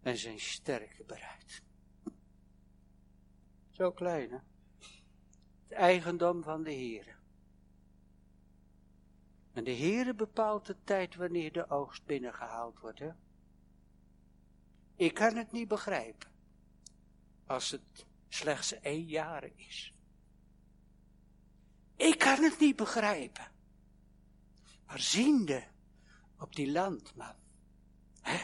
en 0.00 0.16
zijn 0.16 0.40
sterkte 0.40 1.04
bereidt. 1.04 1.62
Zo 3.78 3.92
klein, 3.92 4.30
hè? 4.30 4.38
Het 5.62 5.72
eigendom 5.72 6.42
van 6.42 6.62
de 6.62 6.72
Heere. 6.72 7.14
En 9.52 9.64
de 9.64 9.76
Heere 9.76 10.14
bepaalt 10.14 10.66
de 10.66 10.76
tijd 10.84 11.14
wanneer 11.14 11.52
de 11.52 11.70
oogst 11.70 12.04
binnengehaald 12.04 12.78
wordt, 12.80 12.98
hè? 12.98 13.10
Ik 14.96 15.14
kan 15.14 15.36
het 15.36 15.52
niet 15.52 15.68
begrijpen. 15.68 16.28
Als 17.46 17.70
het 17.70 18.06
slechts 18.28 18.80
één 18.80 19.06
jaar 19.06 19.50
is. 19.56 19.92
Ik 21.96 22.18
kan 22.18 22.42
het 22.42 22.58
niet 22.58 22.76
begrijpen. 22.76 23.52
Maar 24.86 25.00
ziende 25.00 25.64
op 26.38 26.54
die 26.54 26.72
landman. 26.72 27.34
Hè? 28.20 28.38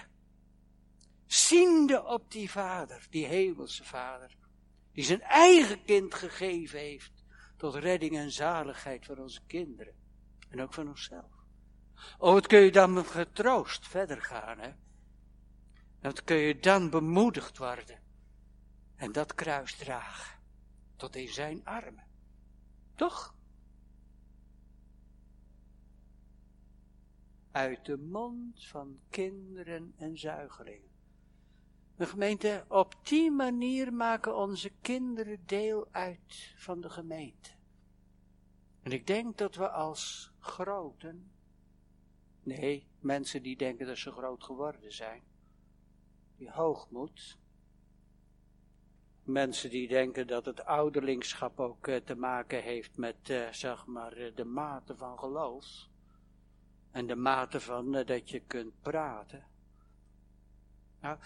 Ziende 1.26 2.04
op 2.04 2.30
die 2.30 2.50
vader, 2.50 3.06
die 3.10 3.26
hemelse 3.26 3.84
vader. 3.84 4.36
Die 4.92 5.04
zijn 5.04 5.22
eigen 5.22 5.84
kind 5.84 6.14
gegeven 6.14 6.78
heeft. 6.78 7.12
Tot 7.56 7.74
redding 7.74 8.16
en 8.16 8.30
zaligheid 8.30 9.06
voor 9.06 9.16
onze 9.16 9.40
kinderen. 9.46 9.94
En 10.48 10.60
ook 10.60 10.74
van 10.74 10.88
onszelf. 10.88 11.32
Oh, 12.18 12.32
wat 12.32 12.46
kun 12.46 12.60
je 12.60 12.72
dan 12.72 12.92
met 12.92 13.06
getroost 13.06 13.88
verder 13.88 14.22
gaan, 14.22 14.58
hè? 14.58 14.72
Dat 16.00 16.24
kun 16.24 16.36
je 16.36 16.58
dan 16.58 16.90
bemoedigd 16.90 17.58
worden. 17.58 17.98
En 18.96 19.12
dat 19.12 19.34
kruis 19.34 19.76
dragen. 19.76 20.38
Tot 20.96 21.16
in 21.16 21.28
zijn 21.28 21.64
armen. 21.64 22.06
Toch? 22.94 23.34
Uit 27.50 27.84
de 27.84 27.98
mond 27.98 28.66
van 28.66 29.00
kinderen 29.10 29.94
en 29.96 30.18
zuigelingen. 30.18 30.90
De 31.96 32.06
gemeente, 32.06 32.64
op 32.68 32.94
die 33.02 33.30
manier 33.30 33.92
maken 33.94 34.36
onze 34.36 34.70
kinderen 34.80 35.46
deel 35.46 35.88
uit 35.90 36.54
van 36.56 36.80
de 36.80 36.90
gemeente. 36.90 37.50
En 38.82 38.92
ik 38.92 39.06
denk 39.06 39.38
dat 39.38 39.54
we 39.54 39.70
als 39.70 40.32
groten, 40.38 41.32
nee, 42.42 42.88
mensen 42.98 43.42
die 43.42 43.56
denken 43.56 43.86
dat 43.86 43.98
ze 43.98 44.10
groot 44.10 44.44
geworden 44.44 44.92
zijn, 44.92 45.22
die 46.40 46.50
hoogmoed. 46.50 47.38
Mensen 49.24 49.70
die 49.70 49.88
denken 49.88 50.26
dat 50.26 50.44
het 50.44 50.64
ouderlingschap 50.64 51.60
ook 51.60 51.86
uh, 51.86 51.96
te 51.96 52.14
maken 52.14 52.62
heeft 52.62 52.96
met, 52.96 53.28
uh, 53.28 53.52
zeg 53.52 53.86
maar, 53.86 54.18
uh, 54.18 54.34
de 54.34 54.44
mate 54.44 54.96
van 54.96 55.18
geloof. 55.18 55.66
En 56.90 57.06
de 57.06 57.16
mate 57.16 57.60
van 57.60 57.92
dat 57.92 58.30
je 58.30 58.40
kunt 58.40 58.80
praten. 58.82 59.46
Nou, 61.00 61.18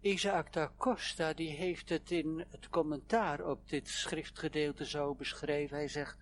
Isaac 0.00 0.52
da 0.52 0.72
Costa, 0.76 1.32
die 1.32 1.50
heeft 1.50 1.88
het 1.88 2.10
in 2.10 2.44
het 2.48 2.68
commentaar 2.68 3.46
op 3.46 3.68
dit 3.68 3.88
schriftgedeelte 3.88 4.86
zo 4.86 5.14
beschreven. 5.14 5.76
Hij 5.76 5.88
zegt, 5.88 6.18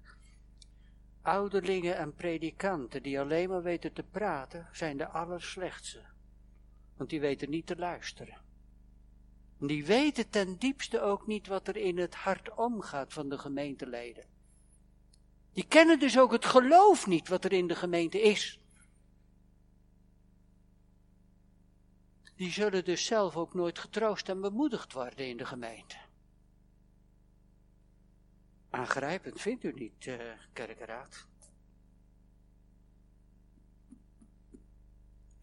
ouderlingen 1.22 1.96
en 1.96 2.14
predikanten 2.14 3.02
die 3.02 3.20
alleen 3.20 3.48
maar 3.48 3.62
weten 3.62 3.92
te 3.92 4.02
praten, 4.02 4.68
zijn 4.72 4.96
de 4.96 5.08
allerslechtste 5.08 6.11
want 7.02 7.14
die 7.14 7.20
weten 7.20 7.50
niet 7.50 7.66
te 7.66 7.76
luisteren. 7.76 8.40
Die 9.58 9.86
weten 9.86 10.30
ten 10.30 10.58
diepste 10.58 11.00
ook 11.00 11.26
niet 11.26 11.46
wat 11.46 11.68
er 11.68 11.76
in 11.76 11.98
het 11.98 12.14
hart 12.14 12.54
omgaat 12.54 13.12
van 13.12 13.28
de 13.28 13.38
gemeenteleden. 13.38 14.24
Die 15.52 15.66
kennen 15.66 15.98
dus 15.98 16.18
ook 16.18 16.32
het 16.32 16.44
geloof 16.44 17.06
niet 17.06 17.28
wat 17.28 17.44
er 17.44 17.52
in 17.52 17.66
de 17.66 17.74
gemeente 17.74 18.20
is. 18.20 18.60
Die 22.36 22.50
zullen 22.50 22.84
dus 22.84 23.06
zelf 23.06 23.36
ook 23.36 23.54
nooit 23.54 23.78
getroost 23.78 24.28
en 24.28 24.40
bemoedigd 24.40 24.92
worden 24.92 25.28
in 25.28 25.36
de 25.36 25.46
gemeente. 25.46 25.96
Aangrijpend 28.70 29.40
vindt 29.40 29.64
u 29.64 29.72
niet, 29.72 30.06
uh, 30.06 30.22
kerkenraad? 30.52 31.26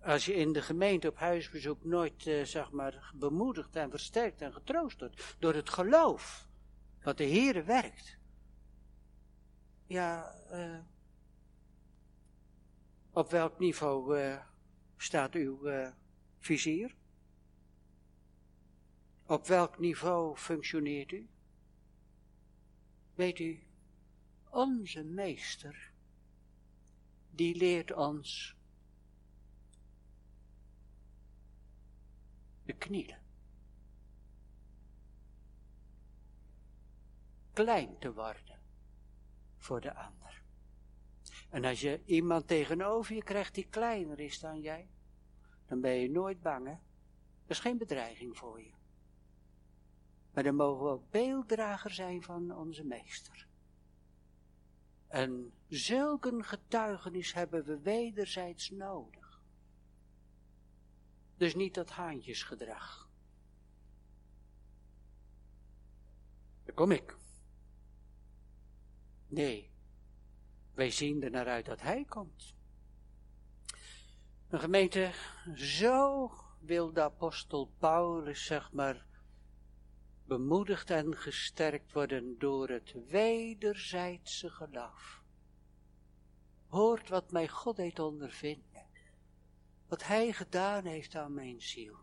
Als 0.01 0.25
je 0.25 0.33
in 0.33 0.53
de 0.53 0.61
gemeente 0.61 1.07
op 1.07 1.17
huisbezoek 1.17 1.83
nooit, 1.83 2.25
uh, 2.25 2.43
zeg 2.43 2.71
maar, 2.71 3.11
bemoedigd 3.15 3.75
en 3.75 3.89
versterkt 3.89 4.41
en 4.41 4.53
getroost 4.53 4.99
wordt 4.99 5.35
door 5.39 5.53
het 5.53 5.69
geloof 5.69 6.47
wat 7.03 7.17
de 7.17 7.23
Heere 7.23 7.63
werkt. 7.63 8.17
Ja, 9.85 10.35
uh, 10.51 10.79
op 13.11 13.31
welk 13.31 13.59
niveau 13.59 14.19
uh, 14.19 14.41
staat 14.97 15.33
uw 15.33 15.69
vizier? 16.39 16.95
Op 19.25 19.47
welk 19.47 19.79
niveau 19.79 20.37
functioneert 20.37 21.11
u? 21.11 21.29
Weet 23.13 23.39
u, 23.39 23.63
onze 24.49 25.03
meester, 25.03 25.91
die 27.31 27.55
leert 27.55 27.93
ons 27.93 28.58
knielen. 32.73 33.17
Klein 37.53 37.99
te 37.99 38.13
worden 38.13 38.59
voor 39.57 39.81
de 39.81 39.95
ander. 39.95 40.43
En 41.49 41.65
als 41.65 41.81
je 41.81 42.01
iemand 42.05 42.47
tegenover 42.47 43.15
je 43.15 43.23
krijgt 43.23 43.55
die 43.55 43.67
kleiner 43.69 44.19
is 44.19 44.39
dan 44.39 44.61
jij, 44.61 44.89
dan 45.65 45.81
ben 45.81 45.93
je 45.93 46.09
nooit 46.09 46.41
bang, 46.41 46.67
hè? 46.67 46.77
Dat 47.41 47.57
is 47.57 47.59
geen 47.59 47.77
bedreiging 47.77 48.37
voor 48.37 48.61
je. 48.61 48.71
Maar 50.33 50.43
dan 50.43 50.55
mogen 50.55 50.85
we 50.85 50.91
ook 50.91 51.09
beelddrager 51.09 51.91
zijn 51.91 52.23
van 52.23 52.57
onze 52.57 52.83
meester. 52.83 53.47
En 55.07 55.53
zulke 55.67 56.43
getuigenis 56.43 57.33
hebben 57.33 57.63
we 57.63 57.79
wederzijds 57.79 58.69
nodig. 58.69 59.18
Dus 61.39 61.55
niet 61.55 61.73
dat 61.73 61.89
haantjesgedrag. 61.89 63.09
Daar 66.63 66.75
kom 66.75 66.91
ik. 66.91 67.17
Nee, 69.27 69.71
wij 70.73 70.91
zien 70.91 71.23
er 71.23 71.31
naar 71.31 71.47
uit 71.47 71.65
dat 71.65 71.81
hij 71.81 72.05
komt. 72.05 72.55
Een 74.49 74.59
gemeente, 74.59 75.11
zo 75.55 76.31
wil 76.59 76.93
de 76.93 77.01
apostel 77.01 77.71
Paulus, 77.77 78.45
zeg 78.45 78.71
maar, 78.71 79.05
bemoedigd 80.25 80.89
en 80.89 81.17
gesterkt 81.17 81.91
worden 81.91 82.39
door 82.39 82.69
het 82.69 82.95
wederzijdse 83.07 84.49
geloof. 84.49 85.23
Hoort 86.67 87.09
wat 87.09 87.31
mij 87.31 87.47
God 87.47 87.77
heeft 87.77 87.99
ondervinden 87.99 88.78
wat 89.89 90.03
hij 90.05 90.33
gedaan 90.33 90.85
heeft 90.85 91.15
aan 91.15 91.33
mijn 91.33 91.61
ziel. 91.61 91.97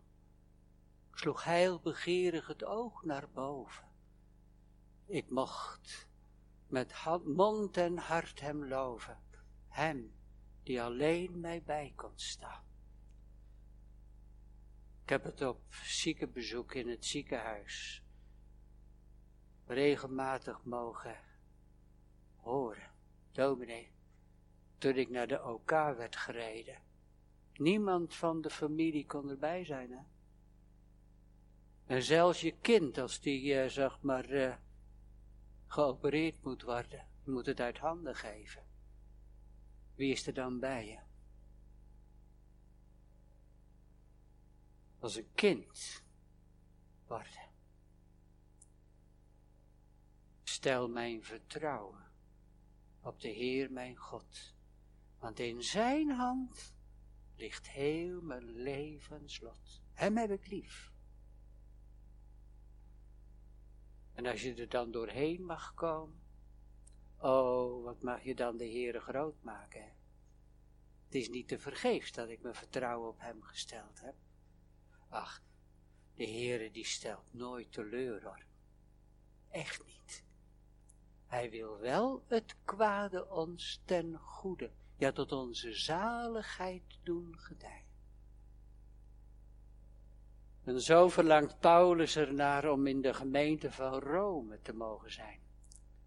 Ik 1.10 1.18
sloeg 1.18 1.44
heilbegeerig 1.44 2.46
het 2.46 2.64
oog 2.64 3.02
naar 3.02 3.30
boven. 3.30 3.88
Ik 5.06 5.30
mocht 5.30 6.08
met 6.66 6.94
mond 7.24 7.76
en 7.76 7.98
hart 7.98 8.40
hem 8.40 8.66
loven, 8.66 9.22
hem 9.68 10.14
die 10.62 10.82
alleen 10.82 11.40
mij 11.40 11.62
bij 11.62 11.92
kon 11.96 12.18
staan. 12.18 12.64
Ik 15.02 15.08
heb 15.08 15.24
het 15.24 15.42
op 15.42 15.74
ziekenbezoek 15.84 16.74
in 16.74 16.88
het 16.88 17.04
ziekenhuis 17.04 18.02
regelmatig 19.66 20.64
mogen 20.64 21.20
horen. 22.36 22.90
Dominee, 23.32 23.92
toen 24.78 24.96
ik 24.96 25.08
naar 25.08 25.26
de 25.26 25.42
OK 25.42 25.70
werd 25.70 26.16
gereden, 26.16 26.85
niemand 27.58 28.14
van 28.14 28.40
de 28.40 28.50
familie 28.50 29.06
kon 29.06 29.30
erbij 29.30 29.64
zijn, 29.64 29.90
hè? 29.90 30.02
En 31.86 32.02
zelfs 32.02 32.40
je 32.40 32.54
kind, 32.60 32.98
als 32.98 33.20
die, 33.20 33.54
uh, 33.54 33.68
zeg 33.68 34.00
maar, 34.00 34.30
uh, 34.30 34.56
geopereerd 35.66 36.42
moet 36.42 36.62
worden, 36.62 37.06
moet 37.24 37.46
het 37.46 37.60
uit 37.60 37.78
handen 37.78 38.14
geven. 38.14 38.62
Wie 39.94 40.12
is 40.12 40.26
er 40.26 40.34
dan 40.34 40.60
bij 40.60 40.86
je? 40.86 40.98
Als 44.98 45.16
een 45.16 45.30
kind 45.34 46.02
worden. 47.06 47.50
Stel 50.42 50.88
mijn 50.88 51.24
vertrouwen 51.24 52.04
op 53.00 53.20
de 53.20 53.28
Heer 53.28 53.72
mijn 53.72 53.96
God, 53.96 54.54
want 55.18 55.38
in 55.38 55.62
zijn 55.62 56.10
hand 56.10 56.75
ligt 57.36 57.68
heel 57.68 58.20
mijn 58.20 58.50
levenslot. 58.50 59.82
Hem 59.92 60.16
heb 60.16 60.30
ik 60.30 60.46
lief. 60.46 60.92
En 64.12 64.26
als 64.26 64.42
je 64.42 64.54
er 64.54 64.68
dan 64.68 64.90
doorheen 64.90 65.44
mag 65.44 65.74
komen, 65.74 66.20
oh, 67.18 67.84
wat 67.84 68.02
mag 68.02 68.22
je 68.22 68.34
dan 68.34 68.56
de 68.56 68.64
Heere 68.64 69.00
groot 69.00 69.42
maken. 69.42 69.92
Het 71.04 71.14
is 71.14 71.28
niet 71.28 71.48
te 71.48 71.58
vergeefs 71.58 72.12
dat 72.12 72.28
ik 72.28 72.42
mijn 72.42 72.54
vertrouwen 72.54 73.08
op 73.08 73.20
hem 73.20 73.42
gesteld 73.42 74.00
heb. 74.00 74.14
Ach, 75.08 75.42
de 76.14 76.24
Heere 76.24 76.70
die 76.70 76.84
stelt 76.84 77.32
nooit 77.32 77.72
teleur 77.72 78.24
hoor. 78.24 78.44
Echt 79.48 79.84
niet. 79.84 80.24
Hij 81.26 81.50
wil 81.50 81.78
wel 81.78 82.24
het 82.26 82.56
kwade 82.64 83.28
ons 83.28 83.80
ten 83.84 84.18
goede, 84.18 84.70
ja 84.96 85.12
tot 85.12 85.32
onze 85.32 85.74
zaligheid 85.74 86.98
doen 87.02 87.38
gedijen. 87.38 87.84
En 90.64 90.80
zo 90.80 91.08
verlangt 91.08 91.60
Paulus 91.60 92.16
ernaar 92.16 92.70
om 92.70 92.86
in 92.86 93.00
de 93.00 93.14
gemeente 93.14 93.72
van 93.72 93.98
Rome 93.98 94.60
te 94.62 94.72
mogen 94.72 95.12
zijn. 95.12 95.40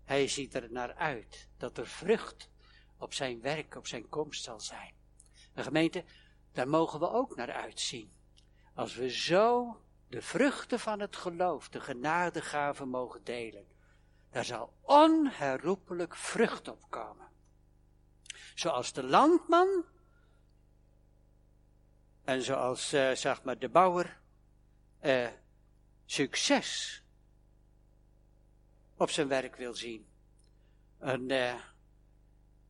Hij 0.04 0.28
ziet 0.28 0.54
er 0.54 0.72
naar 0.72 0.94
uit 0.94 1.50
dat 1.58 1.78
er 1.78 1.88
vrucht 1.88 2.50
op 2.98 3.14
zijn 3.14 3.42
werk, 3.42 3.76
op 3.76 3.88
zijn 3.88 4.10
komst 4.10 4.44
zal 4.44 4.60
zijn. 4.60 4.94
Een 5.54 5.64
gemeente, 5.64 6.04
daar 6.52 6.68
mogen 6.68 7.00
we 7.00 7.10
ook 7.10 7.36
naar 7.36 7.52
uitzien. 7.52 8.12
Als 8.74 8.96
we 8.96 9.10
zo 9.10 9.78
de 10.08 10.22
vruchten 10.22 10.80
van 10.80 11.00
het 11.00 11.16
geloof, 11.16 11.70
de 11.70 11.80
genadegaven 11.80 12.90
mogen 12.90 13.24
delen, 13.24 13.68
daar 14.30 14.46
zal 14.46 14.74
onherroepelijk 14.82 16.16
vrucht 16.16 16.68
op 16.68 16.90
komen. 16.90 17.29
Zoals 18.60 18.94
de 18.94 19.04
landman 19.04 19.86
en 22.24 22.42
zoals, 22.42 22.94
uh, 22.94 23.12
zeg 23.12 23.44
maar, 23.44 23.60
de 23.60 23.70
bouwer 23.70 24.20
uh, 25.02 25.28
succes 26.06 27.04
op 28.98 29.10
zijn 29.10 29.28
werk 29.28 29.56
wil 29.56 29.74
zien. 29.74 30.08
En 30.98 31.30
uh, 31.30 31.56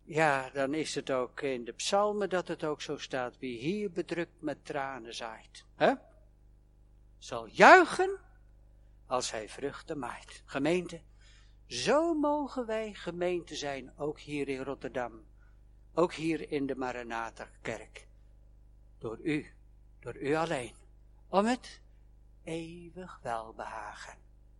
ja, 0.03 0.49
dan 0.49 0.73
is 0.73 0.95
het 0.95 1.11
ook 1.11 1.41
in 1.41 1.65
de 1.65 1.73
psalmen 1.73 2.29
dat 2.29 2.47
het 2.47 2.63
ook 2.63 2.81
zo 2.81 2.97
staat. 2.97 3.37
Wie 3.37 3.59
hier 3.59 3.91
bedrukt 3.91 4.41
met 4.41 4.65
tranen 4.65 5.15
zaait, 5.15 5.65
hè? 5.75 5.93
zal 7.17 7.45
juichen 7.45 8.19
als 9.05 9.31
hij 9.31 9.49
vruchten 9.49 9.99
maait. 9.99 10.43
Gemeente, 10.45 11.01
zo 11.65 12.13
mogen 12.13 12.65
wij 12.65 12.93
gemeente 12.93 13.55
zijn, 13.55 13.93
ook 13.97 14.19
hier 14.19 14.47
in 14.47 14.63
Rotterdam. 14.63 15.28
Ook 16.00 16.14
hier 16.14 16.52
in 16.52 16.66
de 16.66 16.76
Maranatha-kerk. 16.76 18.08
Door 18.97 19.20
u, 19.24 19.45
door 20.00 20.18
u 20.18 20.36
alleen. 20.36 20.74
Om 21.28 21.45
het 21.45 21.82
eeuwig 22.43 23.20
welbehagen 23.24 24.28